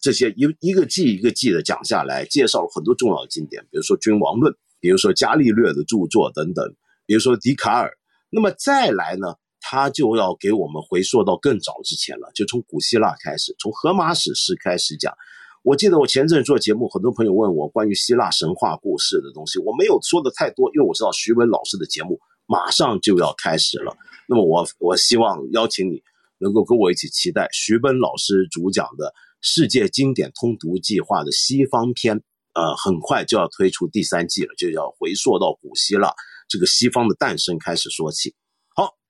[0.00, 4.50] 这些一一个季一个季的讲下来，介绍了很多重要的经典，比如说《君王论》，
[4.80, 6.74] 比如说伽利略的著作等等，
[7.04, 7.92] 比如说笛卡尔。
[8.30, 9.34] 那么再来呢，
[9.66, 15.14] 他就要给我们回溯到更早之前了，就从古希腊开始，从荷马史诗开始讲。
[15.62, 23.96] 我记得我前阵做节目，很多朋友问我关于希腊神话故事的东西，我没有说的太多，因为我知道徐文老师的节目马上就要开始了。
[24.28, 26.02] 那么我我希望邀请你
[26.38, 29.14] 能够跟我一起期待徐奔老师主讲的。
[29.46, 32.22] 世界经典通读计划的西方篇，
[32.54, 36.14] 呃，很快就要推出第三季了，就要回溯到古希腊
[36.48, 38.34] 这个西方的诞生开始说起。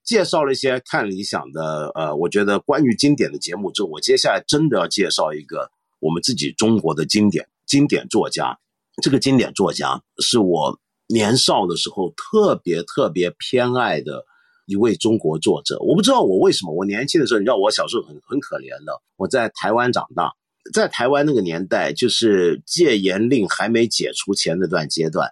[0.04, 8.58] 介绍了一些看理想的，呃，我觉得关于经典的节目之后，我接下来真的要介绍一个我们自己中国的经典经典作家。
[9.02, 10.78] 这个经典作家是我
[11.08, 14.24] 年少的时候特别特别偏爱的。
[14.66, 20.32] 一位中国作者，我不知道我为什么，我年轻的时候，你知道我小时候很很可怜的，我在台湾长大，
[20.72, 25.30] 在台湾那个年代，就是戒严令还没解除前那段阶段，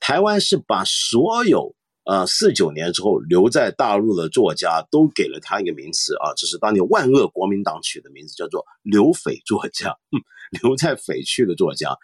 [0.00, 1.76] 台湾是把所有
[2.06, 9.96] 呃，四九年之后留在大陆的作家都给了他一个名词啊，这是当年万恶国民党取的名字，叫做“留匪作家”，
[10.62, 11.96] 留在匪区的作家。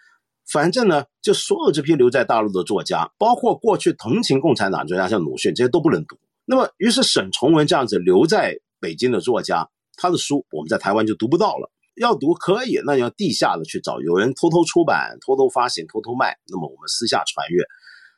[0.45, 6.17] 反正呢，就所有这批留在大陆的作家，包括过去同情共产党作家，像鲁迅这些都不能读。
[6.43, 11.71] 那么，于是沈从文这样子留在北京的作家，他的书我们在台湾就读不到了。
[11.95, 17.63] 要读可以，那要地下的去找，有人偷偷出版、偷偷发行、偷偷卖，那么我们私下传阅。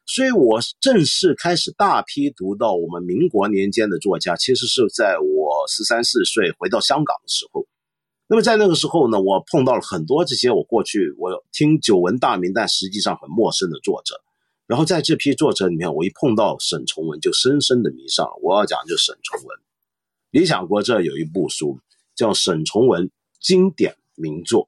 [0.06, 7.66] 所以我正式开始大批读到我们民国年间的作家，其实是在我十三四岁回到香港的时候。
[8.28, 14.22] 那么在那个时候呢，我碰到了很多这些我过去我听久闻大名，但实际上很陌生的作者。
[14.68, 18.34] 然后在这批作者里面，我一碰到沈从文，就深深的迷上了。
[18.42, 19.58] 我要讲就沈从文。
[20.32, 21.80] 理想国这有一部书
[22.16, 24.64] 叫《沈从文经典名作》，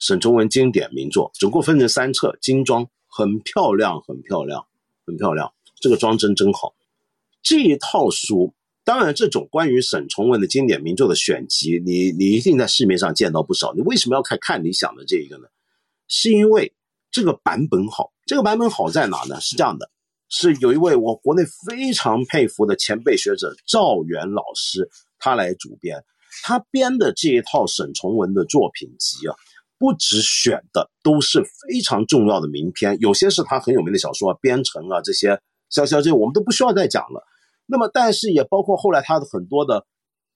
[0.00, 4.66] 沈从文经典名作总共分成三册，精装，很漂亮，很漂亮，
[5.06, 5.52] 很漂亮。
[5.80, 6.74] 这个装帧真好。
[7.42, 8.52] 这一套书。
[8.84, 13.74] 当然，这种关于沈从文的经典名作的选集，你你一定在市面上见到不少。
[13.74, 15.48] 你为什么要看看你想的这个呢？
[16.06, 16.72] 是因为
[17.10, 18.12] 这个版本好。
[18.26, 19.40] 这个版本好在哪呢？
[19.40, 19.90] 是这样的，
[20.28, 24.88] 是有一位我国内非常佩服的前辈学者赵元老师，
[25.18, 26.04] 他来主编。
[26.44, 29.34] 他编的这一套沈从文的作品集啊，
[29.78, 37.22] 不只选的都是非常重要的名篇，有些是他很有名的小说啊，《编程》啊这些，小小这些我们都不需要再讲了。
[37.66, 39.86] 那么，但是也包括后来他的很多的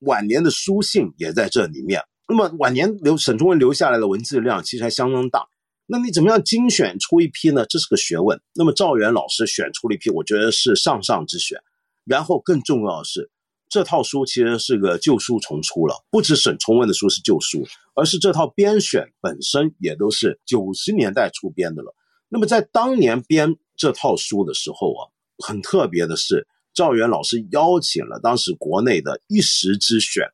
[0.01, 2.03] 晚年的书信也在这里面。
[2.29, 5.47] 那么晚年留沈从文留下来的文字量其实还相当大。
[5.87, 7.67] 那你怎么样精选出一批呢？
[7.67, 8.41] 这是个学问。
[8.55, 11.59] 那么赵元老师选出了一批，我觉得是上上之选。
[12.05, 13.31] 然后更重要的是，
[13.71, 21.95] 这套书其实是个旧书重出了，不止沈从文的书是旧书，而是这套编选本身也都是九十年代出编的了。
[22.29, 25.09] 那么在当年编这套书的时候啊，
[25.39, 26.47] 很特别的是。
[26.73, 30.25] 赵元老师邀请了当时国内的一时之选，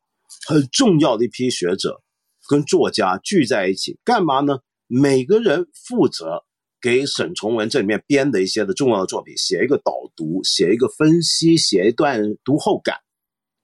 [0.46, 2.02] 很重要的一批学者
[2.46, 4.58] 跟作家聚在一起，干嘛呢？
[4.86, 6.44] 每个人负责
[6.78, 12.98] 给沈从文这里面编的一些的重要的作品写一个导读，写一个分析，写一段读后感。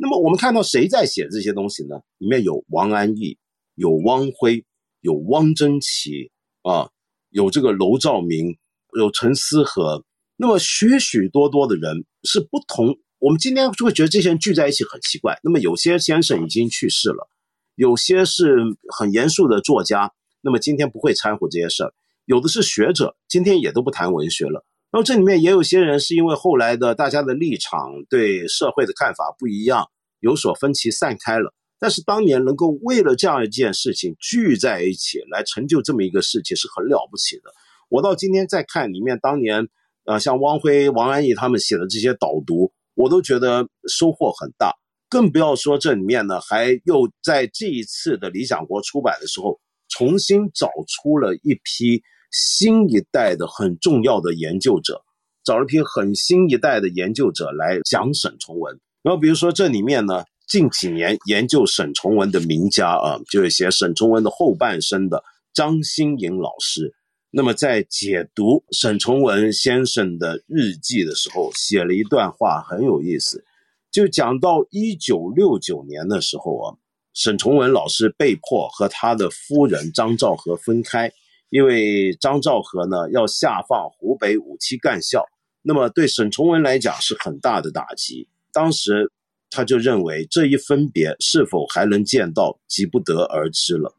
[0.02, 1.94] 那么我们看到谁在写这些东西呢？
[2.18, 3.38] 里面有王安忆，
[3.76, 4.64] 有汪晖，
[5.00, 6.32] 有汪曾祺
[6.62, 6.90] 啊，
[7.30, 8.58] 有这个娄兆明，
[8.98, 10.04] 有陈思和。
[10.36, 15.38] 那么许许多多的人是不同，我们今天就会觉得这些人聚在一起很奇怪。
[15.44, 17.30] 那么有些先生已经去世了，
[17.76, 18.56] 有些是
[18.98, 21.94] 很严肃的作家，那么今天不会掺和这些事儿。
[22.24, 24.66] 有的是学者，今天也都不谈文学了。
[24.90, 29.88] 然后这里面也有些人是因为后来的大家的立场对社会的看法不一样，
[30.22, 31.52] 有所分歧散开了。
[31.78, 37.52] 但是当年能够为了这样一件事情聚在一起来成就这么一个事情是很了不起的。
[37.90, 39.68] 我到今天再看里面当年。
[40.04, 44.74] 啊，像汪晖、王安忆他们写的这些导读，我都觉得收获很大。
[45.08, 52.02] 更不要说这里面呢，还又在这一次的理想国出版的时候，重新找出了一批
[52.32, 55.04] 新一代的很重要的研究者，
[55.44, 58.80] 找了批很新一代的研究者来讲沈从文。
[59.02, 65.22] 然后比如说这里面呢，近几年研究沈从文的名家啊，就是写沈从文的后半生的
[65.52, 66.94] 张新颖老师。
[67.34, 73.42] 那么在解读沈从文先生的日记的时候，写了一段话很有意思，
[73.90, 76.76] 就讲到一九六九年的时候啊，
[77.14, 81.10] 沈从文老师被迫和他的夫人张兆和分开，
[81.48, 85.24] 因为张兆和呢要下放湖北武七干校，
[85.62, 88.28] 那么对沈从文来讲是很大的打击。
[88.52, 89.10] 当时
[89.50, 93.94] 他就认为这一分别是否还能见到，即不得而知了，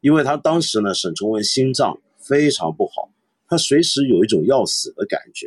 [0.00, 2.00] 因为他当时呢，沈从文心脏。
[2.26, 3.10] 非常不好，
[3.46, 5.46] 他随时有一种要死的感觉，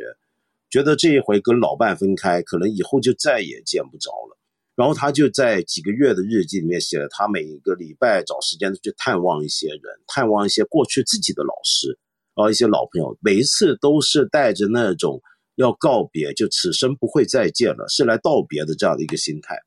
[0.70, 4.38] 觉得这一回跟老伴分开，可能以后就再也见不着了。
[4.76, 11.98] 然后他就在几个月的日记里面写了，他每一个礼拜找时间去探望一些人，探望一些过去自己的老师，
[12.36, 15.20] 然后一些老朋友，每一次都是带着那种
[15.58, 19.58] 要告别，就此生不会再见了，是来道别的这样的一个心态。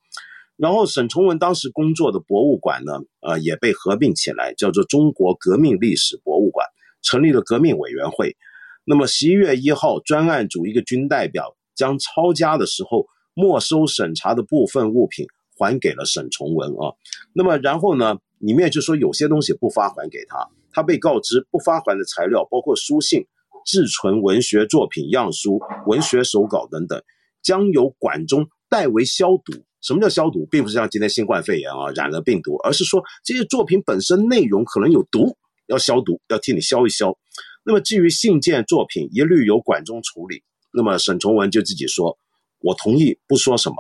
[0.58, 6.68] 然后沈从文当时工作的博物馆呢，呃，也被合并起来，叫做中国革命历史博物馆。
[7.04, 8.38] 成立了革命委员会，
[8.86, 15.26] 那么十一月一号，专案组一个军代表将抄家的时候没收审查的部分物品
[15.58, 16.94] 还给了沈从文啊。
[17.34, 23.26] 那么然后呢，里面就说有些东西不发还给他，他被告知不发还的材料包括书信、
[23.66, 27.02] 自存文学作品样书、文学手稿等等，
[27.42, 29.54] 将由管中代为消毒。
[29.82, 30.46] 什么叫消毒？
[30.52, 35.38] 并不是像今天新冠肺炎啊染了病毒，而是说这些作品本身内容可能有毒。
[35.68, 37.18] 要消毒，要替你消一消。
[37.64, 40.44] 那么至于信件作品，一律由管中处理。
[40.74, 42.18] 那么沈从文就自己说
[42.60, 43.76] ：“我同意不说什么。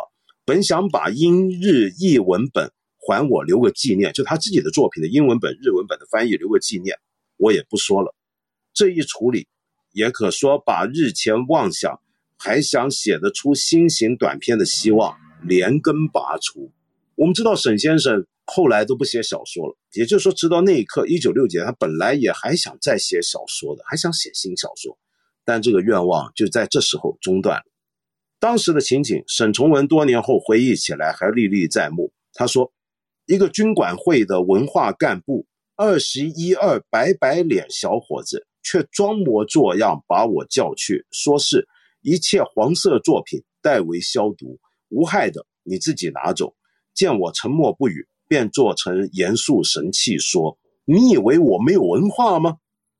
[0.46, 6.98] 本想把英日译文本还我留个纪念，就他自己的作品的英文本、日文本的翻译留个纪念，
[7.36, 8.16] 我也不说了。
[8.74, 9.48] 这一处理，
[9.92, 12.00] 也可说把日前妄想
[12.38, 16.72] 还想写得出新型短篇的希望连根拔除。
[17.16, 24.98] 我们知道沈先生后来都不写小说了，也就是说，直到那一刻，一九六几年，他本来也还想再写小说的，还想写新小说，
[25.46, 27.64] 但这个愿望就在这时候中断了。
[28.40, 32.12] 当时的情景，沈从文多年后回忆起来还历历在目。
[32.34, 32.74] 他说
[33.28, 41.68] ：“一个军管会的文化干部，二十一二白白脸小伙子，却装模作样把我叫去，说是
[42.02, 44.60] 一切黄色作品代为消毒，
[44.90, 46.56] 无害的，你自己拿走。”
[46.94, 52.58] 见我沉默不语，便做成严肃神气说：“你以为我没有文化吗？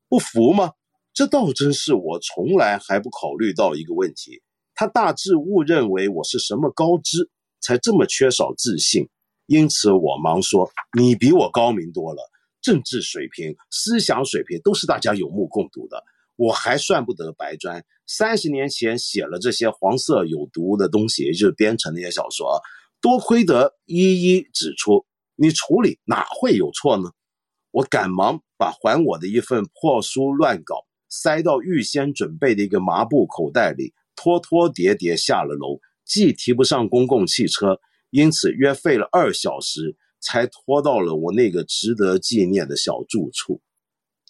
[0.08, 0.72] 不服吗？
[1.12, 4.42] 这倒真是我从来还不考虑到一个问题。”
[4.74, 7.28] 他大致误认为我是什么高知，
[7.60, 9.08] 才这么缺少自信。
[9.44, 12.22] 因此，我忙说：“你比我高明多了，
[12.62, 16.02] 政治水平、思想水平都是大家有目共睹的。
[16.36, 17.84] 我还算不得白砖。
[18.06, 22.60] 三十年前写了这些黄色有毒的东西，也就是编成那些小说，
[23.00, 25.04] 多亏得一一指出，
[25.36, 27.10] 你处理哪会有错呢？”
[27.70, 33.92] 我赶忙把还我的一份破书乱稿塞到预先准备的一个麻布口袋里。
[34.14, 43.60] 拖拖叠叠下了楼，既提不上公共汽车，因此约费了二小时才拖到了我那个值得纪念的小住处。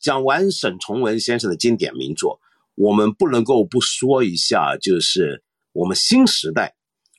[0.01, 2.40] 讲完沈从文先生的经典名作，
[2.74, 6.74] 我们不能够不说一下，就是我们新时代、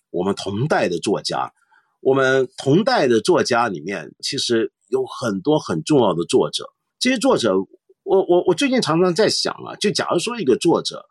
[0.09, 1.53] 我们同代的作家。
[2.01, 6.65] 我们同代的作家里面，其实有很多很重要的作者。
[6.99, 7.53] 这些作者，
[8.03, 11.05] 我我我最近常常在想啊，就假如说一个作者。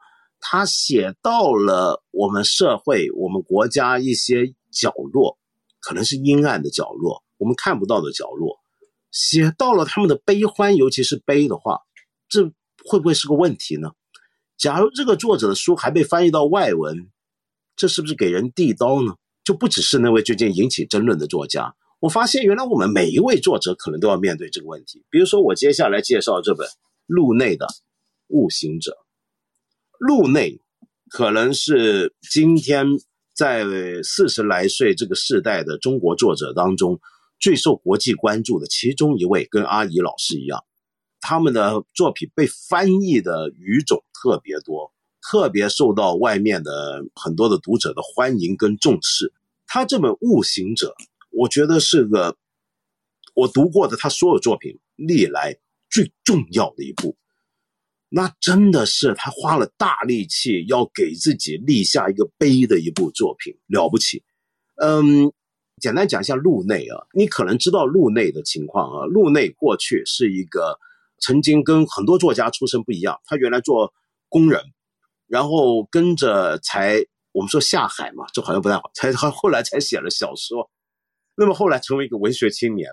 [0.45, 5.39] 他写到了我们社会、我们国家一些角落，
[5.79, 8.61] 可能是阴暗的角落，我们看不到的角落，
[9.11, 11.81] 写到了他们的悲欢，尤其是悲的话，
[12.29, 12.45] 这
[12.85, 13.91] 会不会是个问题呢？
[14.57, 17.11] 假如这个作者的书还被翻译到外文，
[17.75, 19.17] 这是不是给人递刀呢？
[19.43, 21.75] 就不只是那位最近引起争论的作家。
[21.99, 25.05] 我发现，原来我们每一位作者可能都要面对这个问题。
[25.11, 26.69] 比如说，我接下来介绍这本
[27.07, 27.67] 路内的
[28.29, 28.93] 《悟行者》。
[29.99, 30.61] 路内
[31.11, 32.87] 可能是今天
[33.35, 33.65] 在
[34.03, 37.01] 四十来岁这个世代的中国作者当中
[37.43, 40.65] 最受国际关注的其中一位，跟阿姨老师一样，
[41.21, 49.33] 他们的作品被翻译的语种特别多，特别受到外面的很多的读者的欢迎跟重视。
[49.67, 50.95] 他这本《悟行者》，
[51.31, 52.37] 我觉得是个
[53.35, 55.59] 我读过的他所有作品历来
[55.91, 57.17] 最重要的一部。
[58.09, 64.23] 那真的是他花了大力气要给自己立下一个碑的一部作品，了不起。
[64.77, 65.33] 嗯，
[65.83, 69.05] 简单讲一下路内啊，你可能知道路内的情况啊。
[69.05, 70.79] 路内过去是一个
[71.19, 73.93] 曾经跟很多作家出身不一样，他原来做
[74.29, 74.63] 工人，
[75.27, 80.71] 然后跟着才我们说下海嘛，这好像不太好，才他后来才写了小说，
[81.35, 82.89] 那么后来成为一个文学青年。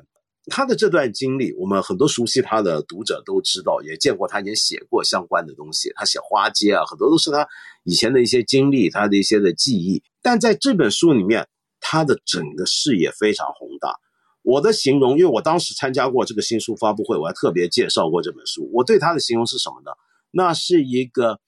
[0.49, 5.91] 他的这段经历，我们很多熟悉他的读者都知道，也见过他，也写过相关的东西。
[5.93, 7.47] 他写花街啊，很多都是他
[7.83, 10.01] 以前的一些经历，他的一些的记忆。
[10.23, 11.47] 但在这本书里面，
[11.79, 13.95] 他的整个视野非常宏大。
[14.41, 18.69] 我的形容，因为我当时参加过这个新书发布会，我还特别介绍过这本书。
[18.73, 19.91] 我对他的形容是什么呢？
[20.31, 21.39] 那是一个，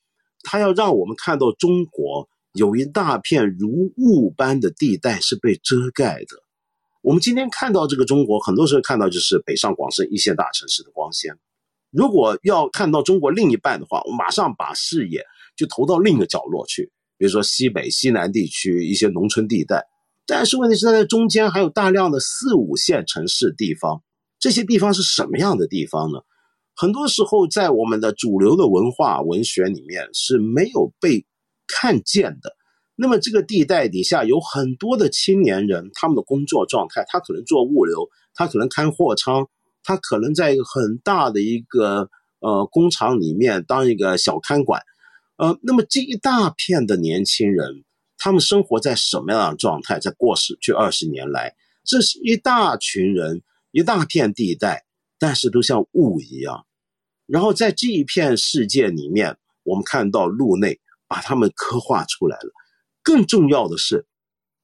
[0.44, 6.44] 他要让我们看到中国有一大片如雾般的地带是被遮盖的。
[7.02, 11.34] 我们今天看到这个中国，很多时候看到就是北上广深一线大城市的光鲜。
[11.92, 15.26] 如果要看到中国另一半的话，我马上把视野
[15.56, 19.88] 就投到另一个角落去，比如说西北、西南地区一些农村地带。
[20.26, 24.02] 但是问题是在中间还有大量的四五线城市地方，
[24.40, 26.20] 这些地方是什么样的地方呢？
[26.74, 31.26] 很多时候在我们的主流的文化文学里面是没有被
[31.68, 32.56] 看见的。
[32.96, 39.48] 那么这个地带底下有很多的青年人，他们的工作状态，他可能做物流，他可能看货仓，
[39.84, 42.10] 他可能在一个很大的一个
[42.40, 44.82] 呃工厂里面当一个小看管，
[45.38, 47.84] 呃，那么这一大片的年轻人，
[48.24, 50.00] 他们生活在什么样的状态？
[50.00, 53.42] 在过去二十年来，这是一大群人，
[53.72, 54.86] 一大片地带，
[55.18, 56.68] 但是都像雾一样。
[57.26, 62.52] 然后在这一片世界里面，我们看到路内把他们刻画出来了。
[63.02, 64.06] 更重要的是，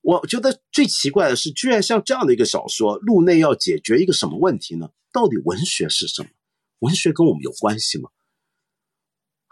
[0.02, 4.92] 我觉得最奇怪的是，居然像这样的一个小说，路内要解决一个什么问题呢？
[5.12, 6.30] 到底文学是什么？
[6.78, 8.12] 文学跟我们有关系吗？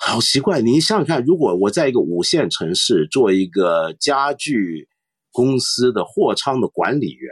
[0.08, 4.88] 好奇怪，你想想看，如果我在一个五线城市做一个家具
[5.32, 7.32] 公司的货仓的管理员，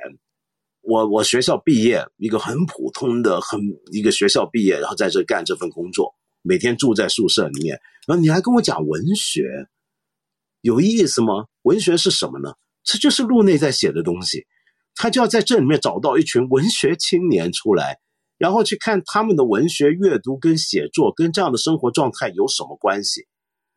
[0.81, 3.59] 我我学校毕业，一个很普通的很
[3.91, 9.67] 一个学校毕业，然后在这干这份工作，每天住在宿舍里面，然后你还跟我讲文学，
[10.61, 11.45] 有意思吗？
[11.61, 12.55] 文学是什么呢？
[12.83, 14.47] 这就是路内在写的东西，
[14.95, 17.99] 他就要在这里面找到一群文学青年出来。
[18.43, 23.25] 然后去看他们的文学阅读跟写作跟这样的生活状态有什么关系？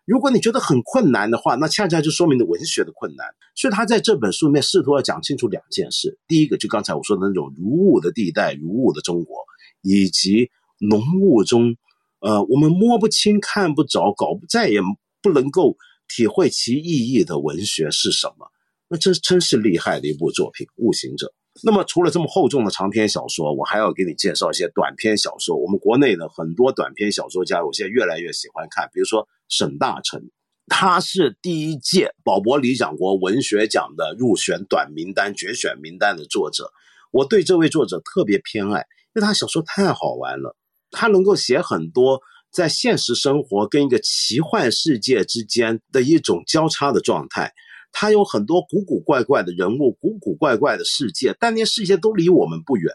[0.05, 3.29] 如果你觉得很困难的话，那恰恰就说明了文学的困难。
[3.55, 9.37] 所以他在这本书里面试图要讲清楚两件事：第一个，就刚才我说的那种如雾的地带、如雾的中国，
[9.83, 10.51] 以及
[10.81, 11.77] 浓雾中，
[12.19, 14.81] 呃，我们摸不清、看不着、搞不再也
[15.23, 15.77] 不能够
[16.09, 18.51] 体会其意义的文学是什么。
[18.89, 21.29] 那这真是厉害的一部作品，《悟行者》。
[21.63, 25.57] 那么，除了这么厚重的长篇小说，我还要给你介绍一些短篇小说。
[25.57, 28.91] 我们国内的很多短篇小说家，我现在越来越喜欢看。
[28.93, 30.21] 比如说沈大成，
[30.67, 36.73] 他是第一届宝博理想国文学奖的入选短名单、决选名单的作者。
[37.11, 38.81] 我对这位作者特别偏爱，
[39.15, 40.57] 因为他小说太好玩了。
[40.91, 47.55] 他能够写很多在现实生活跟一个奇幻世界之间的一种交叉的状态。
[47.99, 52.93] 他有很多古古怪怪的人物，古古怪怪的世界，但那世界都离我们不远，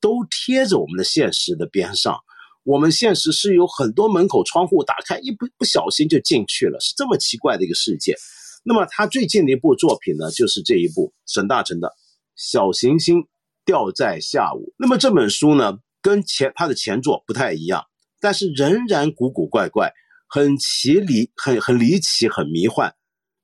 [0.00, 2.16] 都贴着我们的现实的边上。
[2.62, 8.14] 我们现实是有很多门口窗户打开，一不不小心就进去了，是这么奇怪的一个世界。
[8.62, 11.88] 那么他最近的一部作品呢，就是这一部沈大成的
[12.36, 13.26] 《小行星
[13.64, 14.68] 掉在下午》。
[14.78, 17.84] 那么这本书呢，跟前他的前作不太一样，
[18.20, 19.92] 但是仍然古古怪怪，
[20.28, 22.94] 很奇离，很很离奇，很迷幻。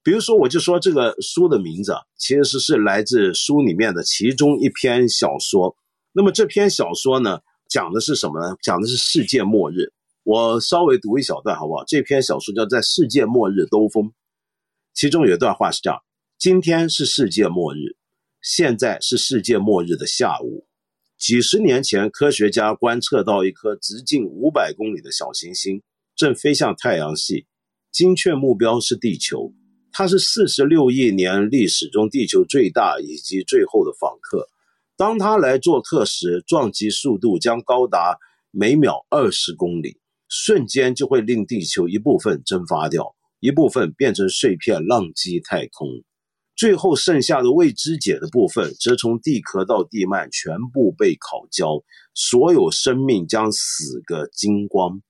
[0.03, 5.77] 比如说，我就说这个书的名字其实是来自书里面的其中一篇小说。
[6.13, 8.57] 那么这篇小说呢，讲的是什么呢？
[8.63, 9.93] 讲的是世界末日。
[10.23, 11.85] 我稍微读一小段好不好？
[11.87, 14.05] 这篇小说叫《在世界末日兜风》，
[14.95, 15.99] 其中有一段话是这样：
[16.39, 17.97] 今天是世界末日，
[18.43, 20.67] 现在是世界末日的下午。
[21.19, 25.83] 几十年前，科学家观测到一颗直径五百公里的小行星
[26.17, 27.47] 正飞向太阳系，
[27.93, 29.53] 精确目标是地球。
[29.93, 34.49] 它是四十六亿年历史中地球最大以及最后的访客。
[34.97, 38.19] 当它来做客时，撞击速度将高达
[38.51, 45.89] 每秒二十公里，瞬间就会令地球一部分蒸发掉，一部分变成碎片浪迹太空。
[46.55, 51.83] 最后剩下的未肢解的部分，则从地壳到地幔全部被烤焦，
[52.13, 55.01] 所有生命将死个精光。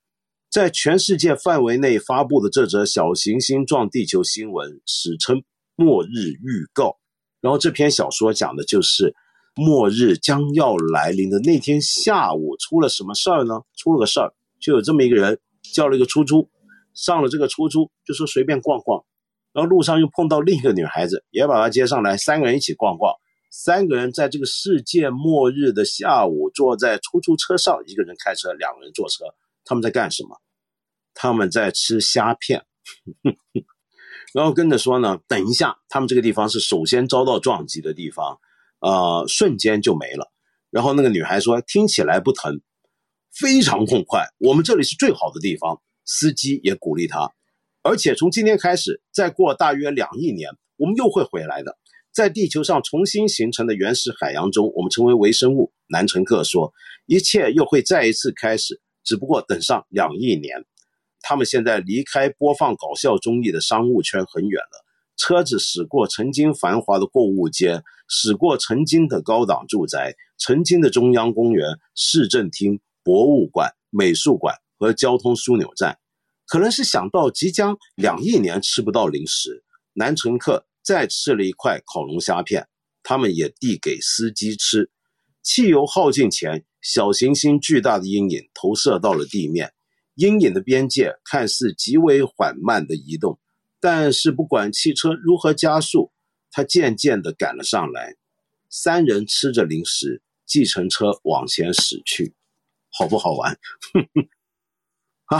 [0.51, 5.45] 在全世界范围内发布的这则小行星撞地球新闻，史称
[5.77, 6.99] “末日预告”。
[7.41, 9.15] 然后这篇小说讲的就是
[9.55, 13.61] 末日将要来临的那天下午出了什么事儿呢？
[13.77, 15.39] 出了个事儿，就有这么一个人
[15.73, 16.51] 叫了一个出租，
[16.95, 19.05] 上了这个出租就说随便逛逛，
[19.53, 23.15] 然后路上又碰到另一个女孩子，也把她接上来，三个人一起逛逛。
[23.53, 29.25] 三个人在这个世界末日的下午坐在出租车上，一个人开车，两个人坐车。
[29.71, 30.37] 他们在干什么？
[31.15, 32.65] 他们在吃虾片，
[34.35, 38.41] 然后跟着说呢，等一下，他们这个地方是首先遭到撞击的地方，
[38.81, 40.33] 呃，瞬间就没了。
[40.71, 42.61] 然后那个女孩说，听起来不疼，
[43.33, 44.27] 非常痛快。
[44.39, 45.81] 我们这里是最好的地方。
[46.05, 47.31] 司机也鼓励他，
[47.85, 51.79] 而且从今天开始，再过大约两亿年，我们又会回来的，
[52.13, 55.73] 在地球上重新形成的原始海洋中，我们成为微生物。
[55.87, 56.73] 男乘客说，
[57.07, 58.81] 一切又会再一次开始。
[59.03, 60.65] 只不过等上两亿年，
[61.21, 64.85] 他们现在离开播放搞笑综艺的商务圈很远了。
[65.17, 75.99] 车子驶过曾经繁华的购物街，驶过曾经的高档住宅，曾经的中央公园、市政厅、博物馆、美术馆和交通枢纽站。
[76.47, 82.67] 可能是想到即将两亿年吃不到零食，男乘客再吃了一块烤龙虾片，
[83.03, 84.91] 他们也递给司机吃。
[85.43, 86.65] 汽油耗尽前。
[86.81, 89.73] 小行星巨大的阴影投射到了地面，
[90.15, 93.39] 阴影的边界看似极为缓慢的移动，
[93.81, 96.11] 但是不管汽车如何加速，
[96.51, 98.17] 它渐渐地赶了上来。
[98.69, 102.35] 三人吃着零食，计程车往前驶去，
[102.91, 103.59] 好不好玩？
[105.27, 105.39] 啊，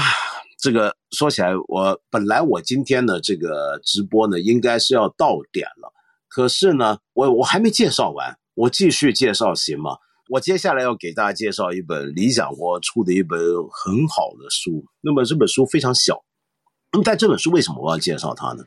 [0.59, 5.93] 这个说起来，我本来我今天的这个直播呢，应该是要到点了，
[6.29, 9.97] 可是呢，我我还没介绍完，我继续介绍行吗？
[10.31, 14.85] 我接下来要给大家介绍一本理想国出的一本很好的书。
[15.01, 16.25] 那么这本书非常小。
[16.93, 18.63] 那么但这本书为什么我要介绍它呢？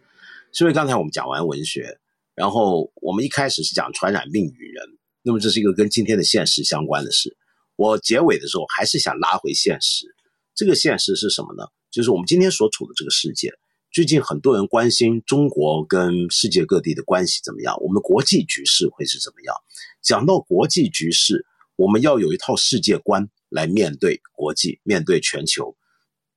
[0.51, 1.97] 是因为刚才我们讲完文学，
[2.35, 4.83] 然后我们一开始是讲传染病与人。
[5.21, 7.37] 那么这是一个跟今天的现实相关的事。
[7.77, 10.05] 我结尾的时候还是想拉回现实。
[10.53, 11.63] 这个现实是什么呢？
[11.89, 13.53] 就是我们今天所处的这个世界。
[13.89, 19.55] 最近很多人关心中国跟世界各地的关系怎么样，我们国际局势会是怎么样？
[20.01, 21.45] 讲到国际局势，
[21.75, 25.75] 我们要有一套世界观来面对国际，面对全球。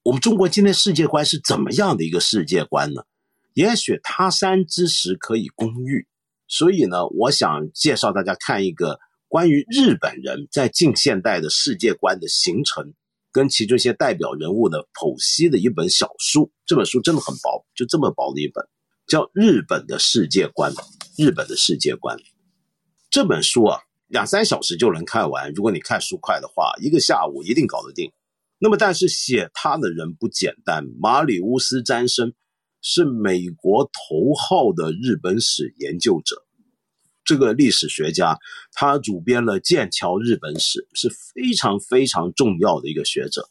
[0.03, 3.03] 我们中国今天世界观是怎么样的一个世界观呢？
[3.55, 6.07] 也许他山之石可以攻玉，
[6.47, 12.95] 所以呢，我想介绍大家看一个关于日本人在近现代的世界观的形成。
[13.33, 18.67] 跟其中一些代表人物的剖析的一本小书，这本书真的很薄，就这么薄的一本，
[19.07, 20.73] 叫《日本的世界观》。
[21.19, 22.19] 日本的世界观
[23.11, 25.53] 这本书啊，两三小时就能看完。
[25.53, 28.13] 如果你看书快的话，一个下午一定搞得定。
[28.59, 32.33] 那么，但是写他的人不简单，马里乌斯·詹森
[32.81, 36.43] 是美国头号的日本史研究者。
[37.25, 38.39] 这个历史学家，
[38.73, 43.49] 他主编了《剑桥日本史》，是非常非常重要的一个学者。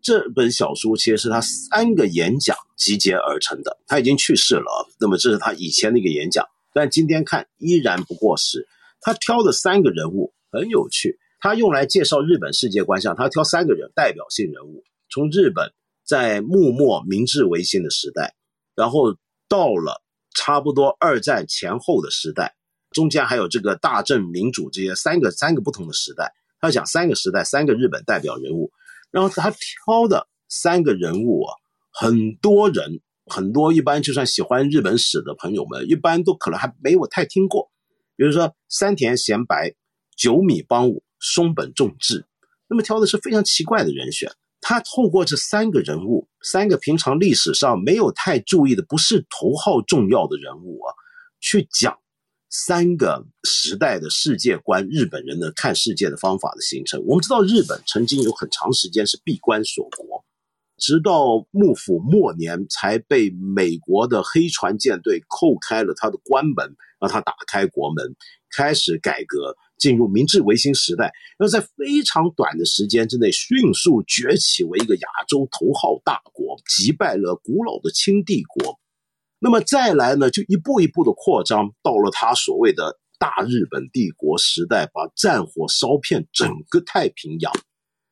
[0.00, 3.78] 这本小书其实是他三个演讲集结而成的。
[3.86, 8.66] 他已经去世了，那么这是他以前的一个演讲，但今天看依然不过时。
[9.02, 15.70] 他挑的三个人物很有趣，他用来介绍日本世界观上，他挑三个人代表性人物，从日本
[16.06, 18.34] 在幕末明治维新的时代，
[18.74, 19.16] 然后
[19.48, 20.02] 到了
[20.34, 22.54] 差不多二战前后的时代。
[22.92, 26.30] 中间还有这个大正民主这些三个三个不同的时代，
[26.60, 28.70] 他讲三个时代三个日本代表人物，
[29.10, 31.54] 然后他挑的三个人物啊，
[31.90, 37.71] 很多人很多一般就算喜欢日本史的朋友们，一般都可能还没有太听过，
[38.22, 39.74] 比如说山田贤白、
[40.16, 42.24] 九米邦武、松本重治，
[42.68, 50.94] 那么挑的是非常奇怪的人选，他透过这三个人物，三个平常历史上没有太注意的不是头号重要的人物啊，
[51.40, 51.98] 去讲。
[52.48, 57.02] 三个时代的世界观，日本人的看世界的方法的形成。
[57.04, 60.24] 我们知道，日本曾经有很长时间是闭关锁国，
[60.82, 68.16] 直到幕府末年才被美国的黑船舰队扣开了他的关门，让他打开国门，
[68.50, 71.12] 开始改革，进入明治维新时代。
[71.38, 78.80] 要在非常短的时间之内，迅速崛起为一个亚洲头号大国，击败了古老的清帝国。
[79.38, 87.52] 那么再来呢，就一步一步的扩张，到了他所谓的大日本帝国时代，把战火烧遍整个太平洋。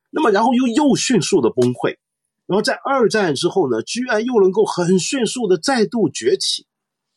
[0.09, 1.97] 那么然后又又迅速的崩溃，
[2.47, 6.67] 然后在二战之后呢，居然又能够很迅速的再度崛起。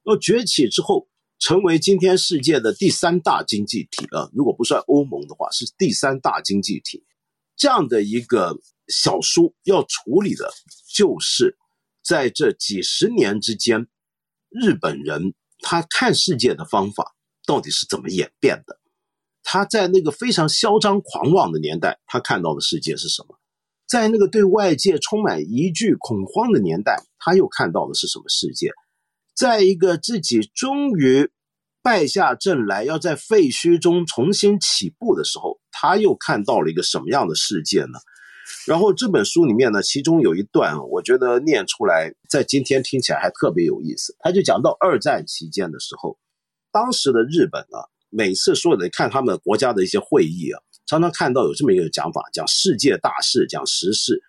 [0.05, 1.09] 要崛起之后，
[1.39, 7.05] 成为今天世界的第三大经济体啊，如果不算欧盟的话，是第三大经济体。
[7.57, 8.57] 这样的一个
[8.89, 10.53] 小书要处理的，
[10.95, 11.57] 就是
[12.05, 13.87] 在这几十年之间。
[14.51, 18.79] 日本人他看世界的方法到底是怎么演变的？
[19.43, 23.39] 他在那个非常嚣张狂妄的年代，他看到的世界是什么？
[23.95, 28.73] 在那个对外界充满疑惧恐慌的年代，他又看到的是什么世界？
[29.37, 31.31] 在一个自己终于
[31.81, 38.01] 败下阵来，要在废墟中重新起步的时候，他又看到了一个什么样的世界呢？
[38.67, 44.17] 然后这本书里面呢，其中有一段，我觉得念出来，在今天听起来还特别有意思。
[44.19, 46.19] 他就讲到二战期间的时候，
[46.73, 54.23] 当时的日本啊，每次所有的看他们国家的一些会议啊，常常看到有这么一个讲法，讲世界大事，讲时事。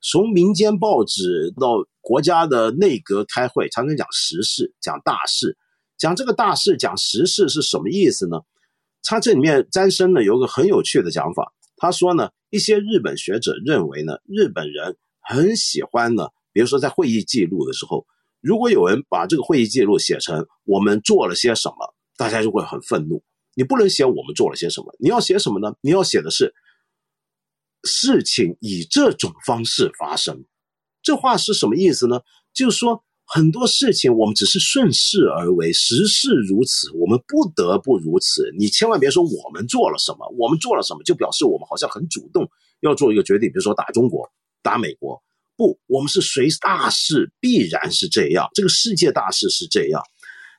[0.00, 5.56] 从民间报纸到国家的内阁开会，常常讲时事，讲大事，
[5.98, 8.40] 讲这个大事，讲时事是什么意思呢？
[9.02, 12.30] 他这里面詹森呢有个很有趣的讲法，他说呢。
[12.52, 18.04] 一些日本学者认为呢，日本人很喜欢呢，比如说在会议记录的时候，
[18.40, 23.22] 如果有人把这个会议记录写成我们做了些什么，大家就会很愤怒。
[23.60, 25.74] 你不能写我们做了些什么，你要写什么呢？
[25.82, 26.54] 你要写的是
[27.84, 30.46] 事情以这种方式发生。
[31.02, 32.22] 这话是什么意思呢？
[32.54, 33.04] 就是说。
[33.32, 38.52] 很多事情我们只是顺势而为，时势如此，我们不得不如此。
[38.58, 42.50] 你千万别说我们做了什么，我们做了什么就表示我们好像很主动
[42.80, 44.28] 要做一个决定，比如说打中国、
[44.64, 45.22] 打美国。
[45.56, 48.48] 不，我们是随大势，必然是这样。
[48.52, 50.02] 这个世界大势是这样。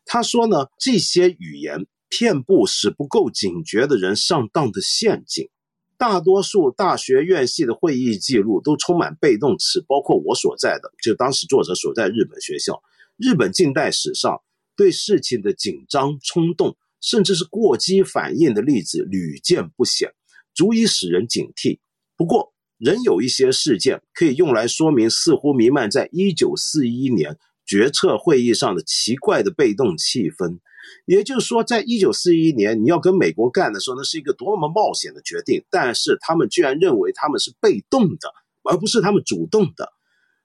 [0.05, 5.49] 他说呢，这些语言遍布使不够警觉的人上当的陷阱。
[5.97, 12.83] 大多数大学院系的会议记录都充满被动词，包括我所在的，就当时作者所在日本学校。
[13.17, 14.41] 日本近代史上
[14.75, 20.11] 对事情的紧张、冲动，甚至是过激反应的例子屡见不鲜，
[20.53, 21.79] 足以使人警惕。
[22.17, 30.59] 不过，仍有一些事件可以用来说明，似乎弥漫在1941年决策会议上的奇怪的被动气氛。
[31.05, 35.63] 也就是说，在一九四一年，你要跟美国干的时候，那是一个多么冒险的决定。
[35.69, 38.33] 但是他们居然认为他们是被动的，
[38.63, 39.91] 而不是他们主动的。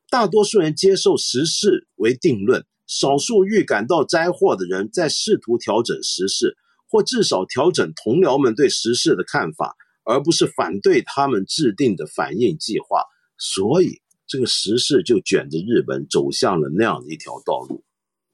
[0.08, 6.56] 大多数人接受时事为定论，少数预感到灾祸的人在试图调整时事，
[6.88, 9.74] 或至少调整同僚们对时事的看法，
[10.04, 13.02] 而不是反对他们制定的反应计划。
[13.36, 17.82] 所以，这个时事就卷着日本走向了那样的一条道路。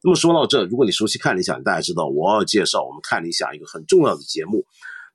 [0.02, 4.64] 那么说到这，如果你熟悉看理想，大家知道我要介绍我们看理想一个很重要的节目，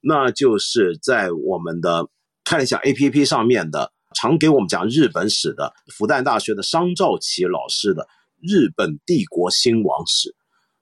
[0.01, 2.07] 那就是在我们的
[2.43, 3.91] 看理想 APP 上面的。
[4.15, 8.03] 常给我们讲日本史的复旦大学的商兆奇老师的
[8.41, 10.29] 《日本帝国兴亡史》，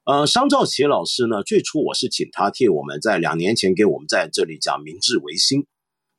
[0.05, 5.65] 呃，商兆奇老师呢，最初我是请他替我们在两年前给我们在这里讲明治维新，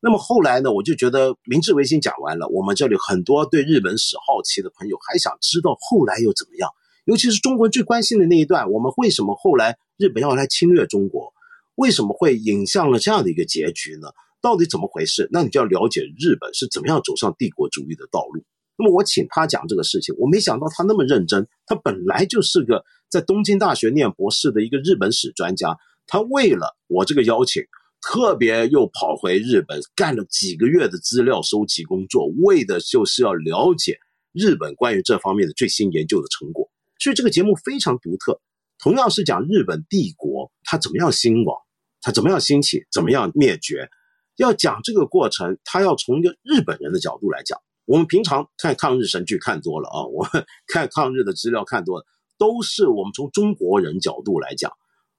[0.01, 6.69] 那么后来呢，我就觉得明治维新讲完了，我们这里很多对日本史好奇的朋友还想知道后来又怎么样，
[7.07, 11.33] 尤其是中国人最关心的那一段，我们为什么后来日本要来侵略中国，
[11.77, 14.09] 为什么会引向了这样的一个结局呢？
[14.43, 15.29] 到底怎么回事？
[15.31, 18.45] 那你就要了解日本是怎么样走上帝国主义的道路。
[18.77, 21.47] 那么我请他讲这个事情，我没想到他那么认真。
[21.65, 27.63] 他本来就是个在东京大学念博士的一个日本史专家，他为了我这个邀请，
[28.03, 33.99] 特别又跑回日本干了几个月的资料收集工作，为的就是要了解
[34.33, 36.69] 日本关于这方面的最新研究的成果。
[36.99, 38.41] 所以这个节目非常独特。
[38.79, 41.57] 同样是讲日本帝国它怎么样兴亡，
[42.03, 43.89] 它怎么样兴起，怎么样灭绝。
[44.37, 47.59] 要讲这个过程，它要从一个日本人的角度来讲。
[47.87, 52.05] 我们平常看抗日神剧看多了啊，我们看抗日的资料看多了，
[52.37, 54.73] 都是我们从中国人角度来讲，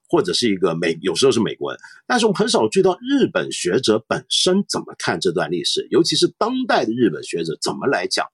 [0.08, 8.26] 或者是一个美，有时候是美国人，但是我们很少知道日本学者本身怎么看这段历史，尤其是当代的日本学者怎么来讲。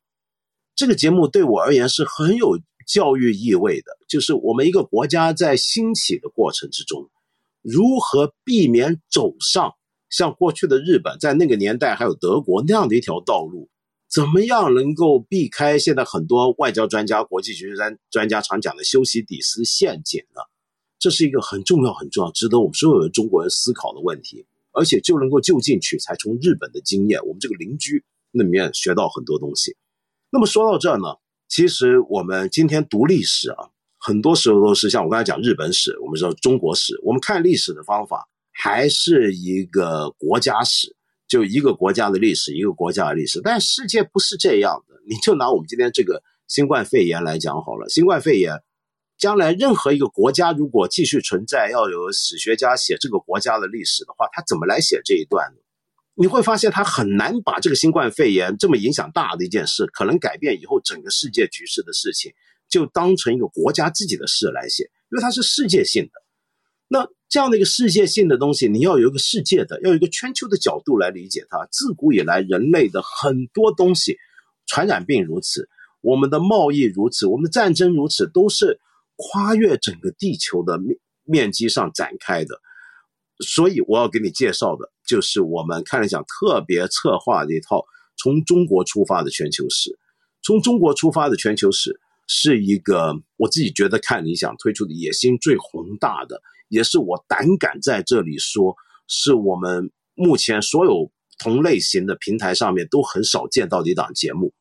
[0.74, 7.10] 这个节目对我而言是很有教育意味的，就是我们一个国家在兴起的过程之中，
[7.62, 9.74] 如何避免走上。
[10.10, 13.68] 像过去的日本，在那个年代还有德国那样的一条道路，
[14.08, 20.40] 怎么样能够避开现在很多外交专家、国际局势专家常讲的修昔底斯陷阱呢？
[21.00, 29.76] 这是一个很重要、很重要、值得我们所有的中国人思考的问题，而且就能够就近取材，从日本的经验，我们这个邻居那里面学到很多东西。
[30.30, 31.16] 那么说到这儿呢，
[31.54, 38.28] 其实我们今天读历史啊，很多时候都是像我刚才讲日本史，我们说中国史，我们看历史的方法。
[38.50, 40.96] 还是一个国家史，
[41.28, 43.40] 就一个国家的历史，一个国家的历史。
[43.40, 44.96] 但世界不是这样的。
[45.08, 47.88] 你就拿我们今天这个新冠肺炎来讲好了。
[47.88, 48.60] 新冠肺炎，
[49.16, 55.58] 将来任何一个国家如果继续存在，要有史学家写这个国家的历史的话，他怎么来写这一段呢？
[56.16, 62.32] 你会发现他很难把这个新冠肺炎这么影响大的一件事，可能改变以后整个世界局势的事情，
[62.68, 66.12] 就当成一个国家自己的事来写，因为它是世界性的。
[66.86, 71.66] 那这样的一个世界性的东西，你要有一个世界的，要有一个全球的角度来理解它。
[71.72, 74.16] 自古以来，人类的很多东西，
[74.66, 75.68] 传染病如此，
[76.00, 78.78] 我们的贸易如此，我们的战争如此，都是
[79.16, 82.60] 跨越整个地球的面面积上展开的。
[83.40, 87.84] 所以，我要给你介绍的就是我们看了想特别策划的一套
[88.16, 89.98] 从中国出发的全球史。
[90.42, 96.40] 从中国出发的全球史是一个我自己觉得看理想推出的野心最宏大的。
[96.68, 98.74] 也是我胆敢在这里说，
[99.06, 104.52] 是我们目前所有同类型的平台上面都很少见到的一档节目。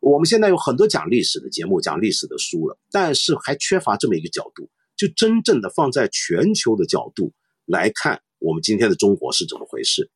[0.00, 7.32] 我们现在有很多讲历史的节目，讲历史的书了，但是还缺乏这么一个角度，就真正的放在全球的角度
[7.66, 10.10] 来看我们今天的中国是怎么回事，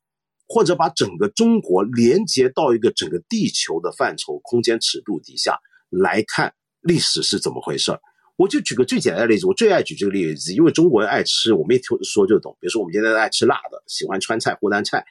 [0.47, 7.91] 或者把整个中国连接到一个整个地球的范畴、空间尺度底下来看历史是怎么回事。
[8.37, 12.57] 我就举个最简单的例子，我最爱举这个例子，因为中国人爱吃，我们一说就懂。
[12.59, 15.05] 比如说，我们今天爱吃辣的，喜欢川菜、湖南菜。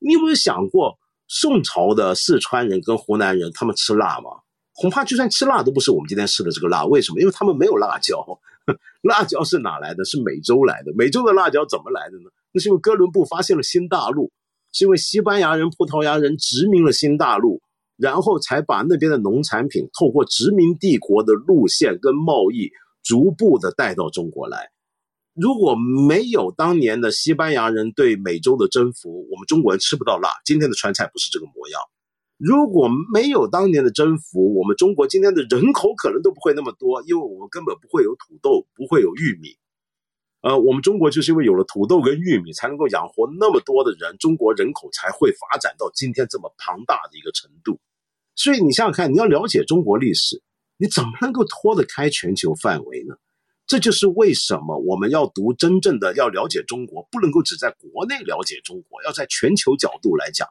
[0.00, 4.30] 你有没有想过，宋朝的四川人跟湖南人他们吃辣吗？
[4.72, 6.84] 恐怕就算吃辣，都不是我们今天吃的这个辣。
[6.84, 7.20] 为什么？
[7.20, 8.26] 因为他们没有辣椒，
[9.02, 10.04] 辣椒是哪来的？
[10.04, 10.92] 是美洲来的。
[10.94, 12.30] 美洲的辣椒怎么来的呢？
[12.52, 14.32] 那是因为哥伦布发现了新大陆，
[14.72, 17.60] 是因为西班牙人、葡萄牙人殖民了新大陆。
[17.96, 22.72] 然后才把那边的农产品透过殖民帝国的路线跟贸易，
[23.04, 24.68] 逐步的带到中国来。
[25.32, 25.76] 如果
[26.08, 30.28] 没有当年的西班牙人对美洲的征服，我们中国人吃不到辣。
[30.44, 31.80] 今天的川菜不是这个模样。
[32.36, 39.56] 如果没有当年的征服，我们中国今天的人口可能都不会那么多，因为我们根本不会有土豆，不会有玉米。
[40.42, 47.78] 呃，我们中国就是因为有了土豆跟玉米，才能够养活那么多的人，中国人口才会发展到今天这么庞大的一个程度。
[48.34, 50.42] 所以你想想看，你要了解中国历史，
[50.76, 53.14] 你怎么能够脱得开全球范围呢？
[53.66, 60.46] 这就是为什么我们要读真正的要了解中国，不能够只在国内了解中国，要在全球角度来讲。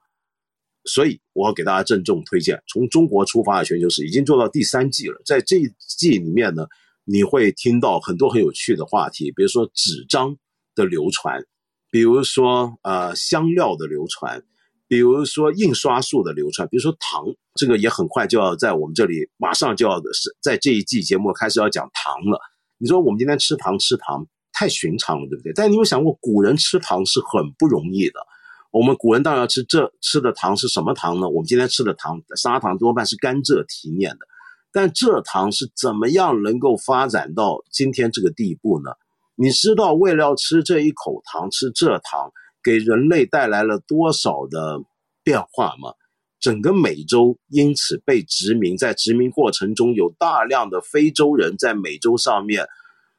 [0.85, 5.21] 所以我要给大家郑重推荐，从中国出发的全球史已经做到第三季了。
[5.25, 6.65] 在这一季里面呢，
[7.05, 10.35] 你会听到很多很有趣的话题，比如说纸张
[10.75, 11.45] 的流传，
[11.89, 14.43] 比如说呃香料的流传，
[14.87, 17.25] 比如说印刷术的流传，比如说糖，
[17.55, 22.39] 这个也很快就要在我们这里马上就要是在这一季节目开始要讲糖了。
[22.77, 25.53] 你说我们今天吃糖吃糖太寻常了，对不对？
[25.53, 28.19] 但你有想过古人吃糖是很不容易的。
[28.73, 31.29] 我们古人当然要吃这吃的糖是什么糖呢？
[31.29, 34.25] 我们今天吃的糖砂糖多半是甘蔗提炼的，
[34.71, 38.89] 但蔗糖是怎么样能够发展到今天这个地步呢？
[39.35, 42.31] 你知道为了要吃这一口糖吃蔗糖
[42.63, 44.81] 给人类带来了多少的
[45.23, 45.93] 变化吗？
[46.39, 52.67] 整个美洲因此被殖民，在殖民过程中有大量的非洲人在美洲上面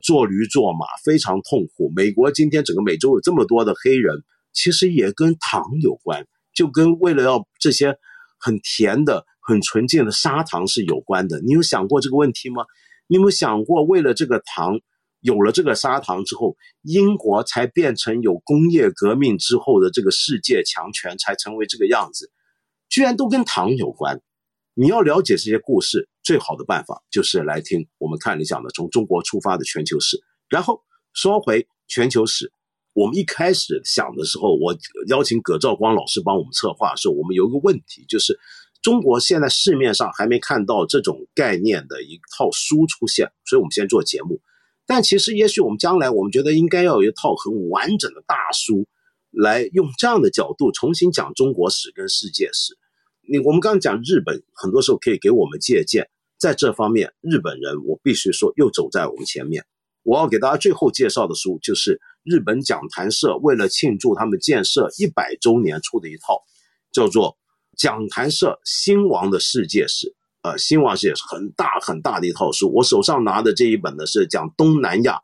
[0.02, 1.92] 做驴做马，非常痛苦。
[1.94, 4.24] 美国今天整个美洲有这么多的黑人。
[4.54, 7.98] 其实也跟糖有关，就跟为了要这些
[8.38, 11.40] 很甜的、很纯净的砂糖是有关的。
[11.42, 12.64] 你有想过这个问题吗？
[13.08, 14.80] 你有没有想过，为了这个糖，
[15.20, 22.30] 有了这个砂糖之后，英国才变成有工业革命之后的这个世界强权，才成为这个样子？
[22.88, 24.22] 居然都跟糖有关。
[24.74, 30.82] 你要了解这些故事，最好的办法就是来听我们看理想的从中国出发的全球史，然后
[31.12, 32.52] 说回全球史。
[32.94, 34.74] 我们一开始想的时候，我
[35.08, 38.38] 邀请葛兆光老师帮我们策划的时候，我们有一个问题，就是
[38.80, 44.40] 中国现在市面上还没看到这种概念的一套书出现，所以我们先做节目。
[44.86, 48.86] 但其实，也许我们将来，我们觉得应该要有一套很完整的大书，
[49.30, 52.76] 来用这样的角度重新讲中国史跟世界史。
[53.26, 59.64] 你我们刚刚讲日本，很多时候可以给我们借鉴，在这方面，日本人我必须说又走在我们前面。
[60.02, 66.42] 我要给大家最后介绍的书，就是日本讲谈社为了庆祝他们建设一百周年出的一套，
[66.90, 67.32] 叫做
[67.76, 70.08] 《讲谈社兴亡的世界史》。
[70.40, 72.72] 呃，兴亡史也是很大很大的一套书。
[72.74, 75.20] 我手上拿的这一本呢，是讲东南亚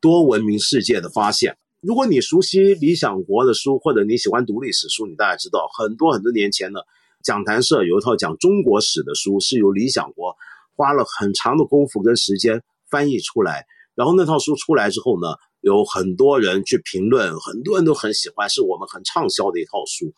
[0.00, 1.56] 多文明世界的发现。
[1.80, 6.80] 如果你熟悉理想国的书，或者你喜欢读历史书，你大概知道，很多很多年前呢，
[7.22, 10.36] 讲谈社有一套讲中国史的书，是由理想国
[10.76, 13.66] 花了很长的功夫跟时间翻译出来。
[13.94, 15.28] 然后那套书出来之后呢，
[15.60, 20.14] 有很多人去评论，很多人都很喜欢，是我们很畅销的一套书。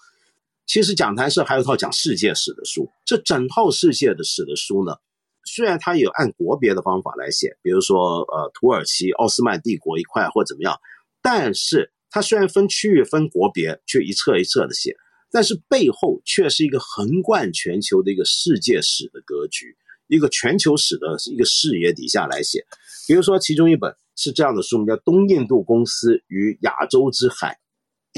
[0.66, 4.95] 其实讲坛社还有一套讲世界史的书，这整套世界的史的书呢，
[5.45, 10.78] 虽然它有按国别的方法来写，比如说呃土耳其奥斯曼帝国一块或怎么样，
[11.20, 14.97] 但是它虽然分区域分国别，却一册一册的写，
[15.30, 19.76] 但是背后却是一个横贯全球的一个世界史的格局。
[20.09, 22.66] 一个全球史的一个视野底下来写，
[23.07, 27.58] 比如说其中一本是这样的书，名叫《东印度公司与亚洲之海》。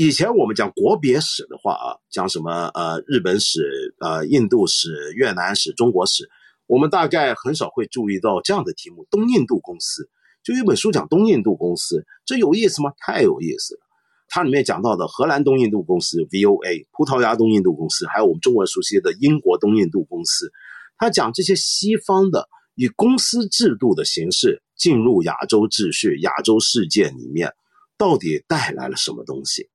[0.02, 6.28] 以前我们讲国别史的话啊，讲什么呃日本史、呃印度史、越南史、中国史，
[6.66, 9.06] 我们大概很少会注意到这样的题目。
[9.10, 10.10] 东印度公司
[10.42, 12.92] 就一本书讲东印度公司，这有意思吗？
[12.98, 13.80] 太有意思了。
[14.28, 20.52] 它里面讲到的荷兰东印度公司 （VOA）、葡萄牙东印度公司，还有我们中国人熟悉的英国东印度公司。
[20.98, 27.52] 它讲这些西方的以公司制度的形式进入亚洲秩序、亚洲世界里面，
[27.96, 29.68] 到底带来了什么东西？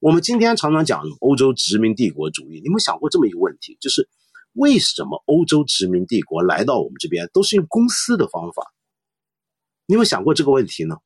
[0.00, 3.78] 我们今天常常讲欧洲殖民帝国主义，你有没有想过这么一个问题？
[3.80, 4.08] 就是
[4.52, 8.74] 为什么欧洲殖民帝国来到我们这边都是用公司的方法？
[9.86, 10.96] 你有没有想过这个问题呢？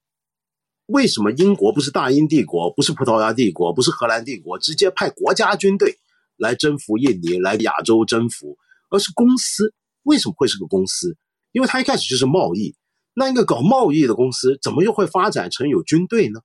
[0.87, 5.99] 为什么英国不是大英帝国，不是葡萄牙帝国，不是荷兰帝国，直接派国家军队
[6.37, 8.57] 来征服印尼，来亚洲征服？
[8.89, 9.75] 而是公司
[10.05, 11.17] 为什么会是个公司？
[11.53, 12.75] 因为它一开始就是贸易。
[13.15, 16.41] 那一个搞贸易的公司，怎么又会发展成有军队呢？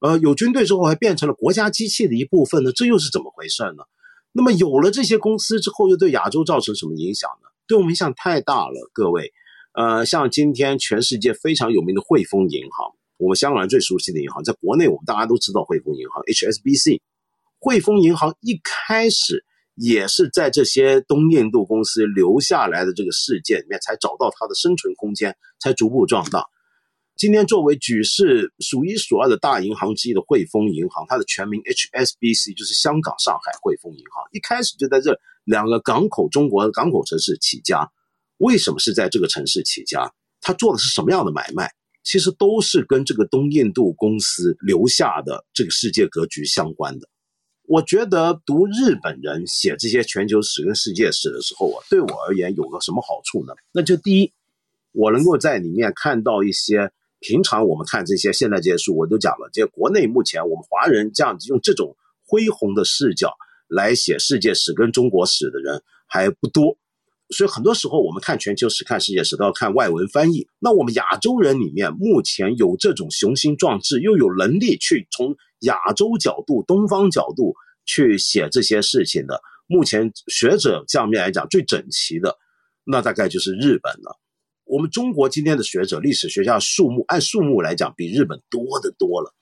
[0.00, 2.72] 呃，有军队之后还变成了国家机器的一部分呢？
[2.72, 3.84] 这又是怎么回事呢？
[4.32, 7.48] 那么有了这些公司之后，又对亚洲造成什么影响呢？
[7.66, 9.32] 对我们影响太大了，各位。
[9.72, 17.00] 呃，像今天全世界非常有名的汇丰银行，我们香港人最熟悉的银行，在国内我们大家都知道汇丰银行 （HSBC）。
[17.58, 19.46] 汇丰银行一开始。
[19.74, 26.46] 也是在这些东印度公司留下来的这个事件里面，才找到它的生存空间，才逐步壮大。
[27.16, 37.88] 今天作为举世数一数二的大银行之一的汇丰银行，它的全名 HSBC 就是香港上海汇丰银行，一开始就在这两个港口中国的港口城市起家。
[38.38, 40.12] 为什么是在这个城市起家？
[40.40, 41.72] 他做的是什么样的买卖？
[42.02, 47.08] 其实都是跟这个东印度公司留下的这个世界格局相关的。
[47.66, 53.54] 我觉得读日本人写这些全球史跟世界史的时候啊，对我而言有个什么好处呢？
[53.72, 54.32] 那就第一，
[54.92, 61.96] 我能够在里面看到一些平常我们看这些现代这些书，我都讲了，这国内目前我们华人这样子用这种
[62.26, 63.32] 恢宏的视角
[63.66, 66.76] 来写世界史跟中国史的人还不多，
[67.30, 70.46] 所以很多时候我们看全球史、看世界史都要看外文翻译。
[70.58, 75.34] 那我们亚洲人里面，目前有这种雄心壮志，又有能力去从
[75.64, 77.54] 亚洲角度、东方角度
[77.84, 82.38] 去写这些事情的，目前学者这样面来讲最整齐的，
[82.84, 84.18] 那大概就是日本了。
[84.64, 89.34] 我们中国今天的学者、历史学家数目，按数目来讲，比日本多得多了。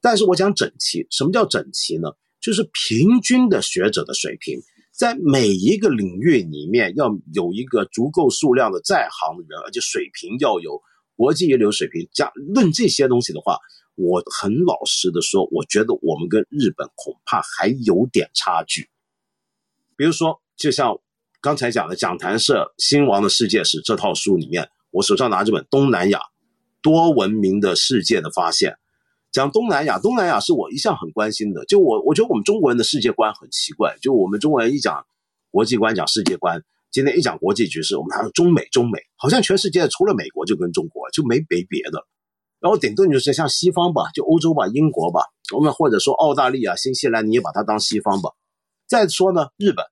[0.00, 2.10] 但是我讲整齐，什么叫整齐呢？
[2.40, 4.60] 就是平均的学者的水平，
[4.96, 10.80] 在每一个领域里面要有一个足够数量的在行的人，而且水平要有
[11.16, 12.08] 国际一流水平。
[12.12, 13.58] 讲论这些东西的话，
[13.98, 18.88] 我很老实的说，我觉得我们跟日本恐怕还有点差距。
[19.96, 20.96] 比如说，就像
[21.40, 26.20] 刚才讲的讲坛社《新王的世界史》这套书里面，我手上拿这本《东南亚
[26.80, 28.70] 多文明的世界的发现》。
[29.32, 31.64] 讲东南亚，东南亚是我一向很关心的。
[31.64, 33.96] 就我，我觉得我们中国人的世界观很奇怪。
[34.00, 35.04] 就我们中国人一讲
[35.50, 42.06] 国际观，讲世界观，今天一讲国际局势，我们谈中美，中美好像全世界除了美国就跟中国就没没别的。
[42.60, 45.20] 然后顶多你就是像西方吧，就欧洲吧，英国吧，
[45.54, 48.30] 我们或者说澳大利亚、新西兰，你也把它当西方吧。
[48.86, 49.84] 再说呢，日本。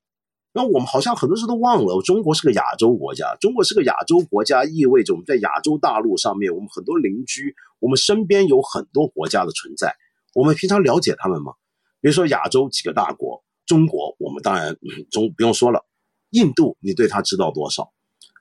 [0.53, 3.37] 那我们好像很多事都忘了，中国是个亚洲国家。
[3.43, 9.95] 中国是个亚洲国家，意味着我们在亚洲大陆上面，我们很多邻居，我们身边有很多国家的存在。
[10.35, 11.53] 我们平常了解他们吗？
[12.01, 14.75] 比如说亚洲几个大国，中国，我们当然
[15.11, 15.85] 中不用说了。
[16.31, 17.93] 印度，你对他知道多少？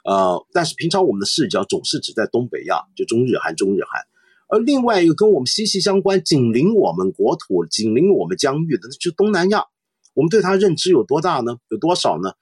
[0.05, 4.01] 呃，但是平常我们的视角总是只在东北亚，就中日韩、中日韩。
[4.47, 9.65] 而另外一个跟我们息息相关、紧邻我们国土、紧邻我们疆域的，就是东南亚。
[10.13, 11.57] 我们对它认知有多大呢？
[11.69, 12.33] 有多少呢？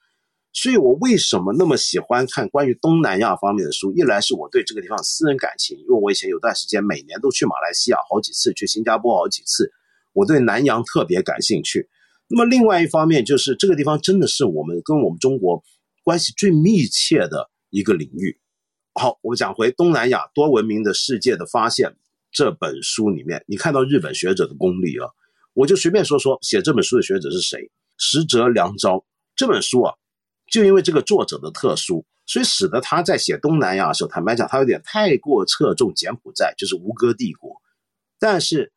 [0.52, 3.92] 所以我为什么那么喜欢看关于东南亚方面的书？
[3.94, 9.72] 一来是我对这个地方私人感情，因为我以前有段时间每年都去马来西亚好几次，去新加坡好几次，
[10.12, 11.88] 我对南洋特别感兴趣。
[12.28, 15.64] 那么另外一方面就是这个地方真的是我们跟我们中国
[16.04, 18.38] 关系最密切的一个领域。
[18.94, 21.96] 好，我们讲回东南亚多文明的世界的发现
[22.30, 25.08] 这本书里面，你看到日本学者的功力啊。
[25.52, 27.70] 我就随便说说，写这本书的学者是谁？
[27.98, 29.04] 石泽良昭。
[29.36, 29.94] 这本书啊，
[30.50, 37.60] 就因为这个作者的特殊，所以使得他在写东南亚的时候，坦白讲，他有点太过侧重柬埔寨，就是吴哥帝国。
[38.20, 38.72] 但是，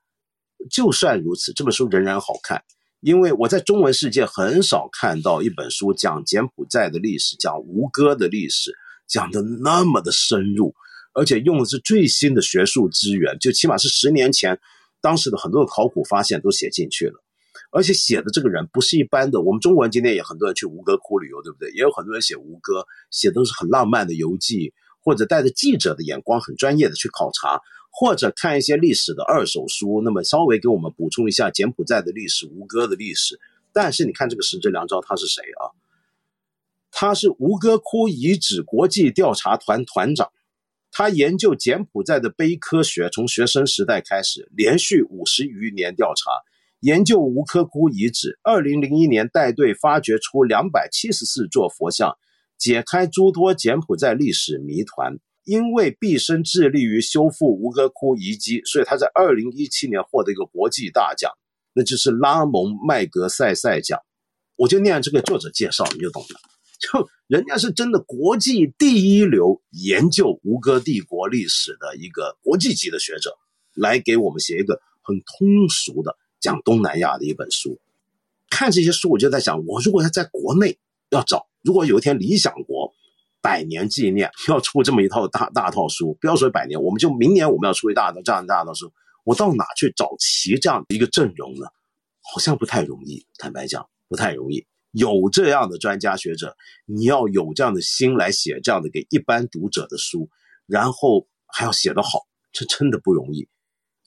[0.71, 2.63] 就算如此，这本书仍然好看，
[3.01, 8.71] 因为我在中文世界很少看到一本书讲柬埔寨的历史，讲吴哥的历史，
[9.07, 10.75] 讲的那么的深入，
[11.13, 14.59] 而且用的是最新的学术资源，就起码是十年前。
[14.99, 17.23] 当时的很多的考古发现都写进去了，
[17.71, 19.41] 而且写的这个人不是一般的。
[19.41, 21.69] 我们中国人今天也很多人去吴哥窟旅游，对不对？
[21.71, 33.39] 也有很多人写吴哥，写都是很浪漫的游记，或者带着记者的眼光，很专业的去考察，或者看一些历史的二手书，那么稍微给我们补充一下柬埔寨的历史、吴哥的历史。
[33.71, 35.69] 但是你看这个石志良昭他是谁啊？
[36.99, 40.31] 他是吴哥窟遗址国际调查团团长。
[40.89, 46.31] 他研究柬埔寨的碑科学，从学生时代开始，连续五十余年调查
[46.79, 48.39] 研究吴哥窟遗址。
[48.41, 52.17] 二零零一年带队发掘出两百七十四座佛像，
[52.57, 55.19] 解开诸多柬埔寨历史谜团。
[55.43, 61.31] 因为毕生致力于修复吴哥窟遗迹，所以他在二零一七年获得一个国际大奖，
[61.73, 63.99] 那就是拉蒙麦格塞塞奖。
[64.55, 66.56] 我就念这个作者介绍，你就懂了。
[66.79, 73.37] 就人家是真的国际第一流研究吴哥帝国历史的一个国际级的学者，
[73.73, 77.79] 来给我们写一个很通俗的讲东南亚的一本书。
[78.49, 80.77] 看这些书，我就在想，我如果要在国内
[81.09, 82.93] 要找，如果有一天理想国
[83.41, 88.91] 百年纪念要出这么一套大大套书，不要说百年，我们就明年我们要出一大的这样大套书，
[89.25, 91.67] 我到哪去找齐这样的一个阵容呢？
[92.21, 94.65] 好像不太容易，坦白讲，不太容易。
[94.91, 96.55] 有这样的专家学者，
[96.85, 100.29] 你要有这样的心来写这样的给一般读者的书，
[100.65, 103.47] 然后还要写得好，这真的不容易。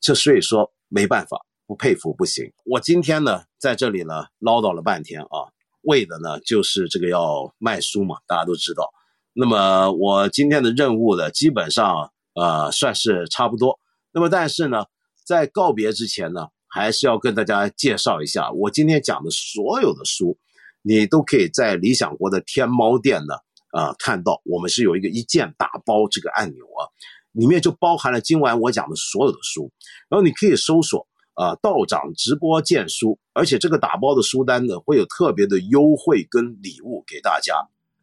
[0.00, 2.52] 这所以说没办法，不佩服不行。
[2.64, 5.52] 我今天呢在这里呢唠叨了半天啊，
[5.82, 8.90] 为的呢就是这个要卖书嘛，大家都知道。
[9.32, 13.78] 那么我今天的任务呢，基本上呃算是差不多。
[14.12, 14.86] 那么但是呢，
[15.24, 20.36] 在告别之前呢，还是要跟大家介绍一下我今天讲的所有的书。
[20.82, 23.34] 你都可以在理想国的天猫店呢，
[23.70, 26.88] 啊，看到我们是有一个一键打包这个按钮啊，
[27.32, 29.70] 里面就包含了今晚我讲的所有的书，
[30.08, 37.54] 然后你可以搜索啊道长直播荐书，而且这个打包的书单呢会有特别的优惠跟礼物给大家。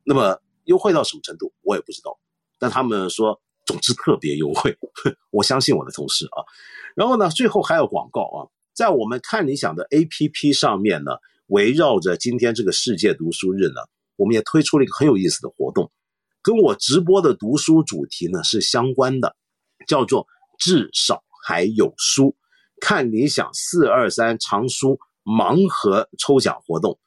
[0.04, 2.20] 那么优惠到什么程度我也不知道，
[2.60, 4.78] 但他们说总之特别优惠，
[5.32, 6.46] 我相信我的同事啊。
[6.96, 8.40] 然后呢，最后还有广告啊，
[8.74, 11.14] 在我们看理想的 APP 上面呢。
[11.48, 13.82] 围绕着今天这个世界读书日呢，
[14.16, 15.92] 我们也推出了一个很有意思的活动，
[16.42, 19.36] 跟我直播的读书主题呢是相关的，
[19.88, 20.28] 叫做
[20.60, 22.36] “至少还有书”。
[22.80, 27.00] 看理想四二三藏书盲盒抽奖活动。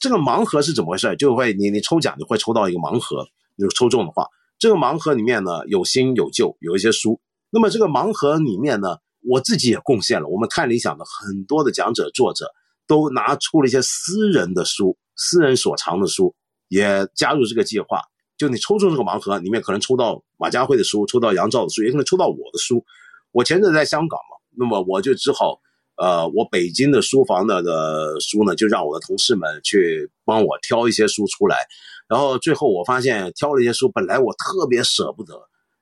[0.00, 1.16] 这个盲盒是怎么回事？
[1.16, 4.28] 就会你你抽奖你会抽到一个盲盒，如抽中的话，
[4.58, 7.20] 这个盲盒里面呢有新有旧，有一些书。
[7.50, 10.28] 那么这个盲盒里面呢，我自己也贡献了。
[10.28, 12.52] 我们看理想的很多的讲者作者。
[12.88, 16.34] 都拿出了一些私人的书，私人所藏的书，
[16.68, 18.02] 也加入这个计划。
[18.36, 22.84] 就你抽中这个盲盒，里面可能抽到马家辉的书，抽到杨照的书，也可能抽到我的书。
[23.32, 25.60] 我前阵在香港嘛，那么我就只好，
[25.96, 31.56] 呃，我北京的书房的的书呢，就让我的同事们去帮我挑一些书出来。
[32.08, 35.34] 然后最后我发现，挑了一些书，本来我特别舍不得，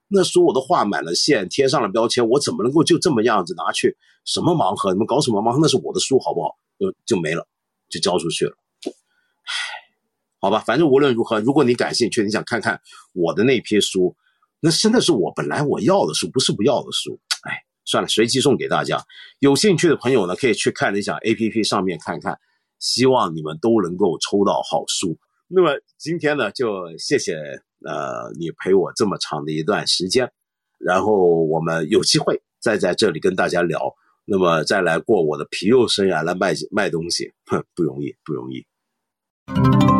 [0.08, 3.96] 那书我都画满了线，贴上了标签，我怎么能够就这么样子拿去？
[4.24, 4.92] 什么盲盒？
[4.92, 5.58] 你们搞什么盲盒？
[5.62, 6.56] 那是我的书，好不好？
[6.78, 7.46] 就就没了，
[7.88, 8.56] 就交出去了。
[8.84, 9.52] 唉，
[10.38, 12.80] 好吧，反正无论如何，如果你感兴趣，你想看看
[13.12, 14.16] 我的那批书，
[14.60, 17.18] 那真的是我本来我要的书，不是不要的书。
[17.42, 19.04] 哎，算了，随机送给大家。
[19.38, 22.38] 有兴趣的朋友呢，可以去看理想 A P P 上面看看。
[22.78, 25.18] 希望你们都能够抽到好书。
[25.48, 27.34] 那么今天呢，就谢谢
[27.86, 30.30] 呃你陪我这么长的一段时间，
[30.78, 33.94] 然后我们有机会再在这里跟大家聊。
[34.26, 39.95] 那么再来过我的皮肉生涯来卖卖东西，哼，不容易，不容易。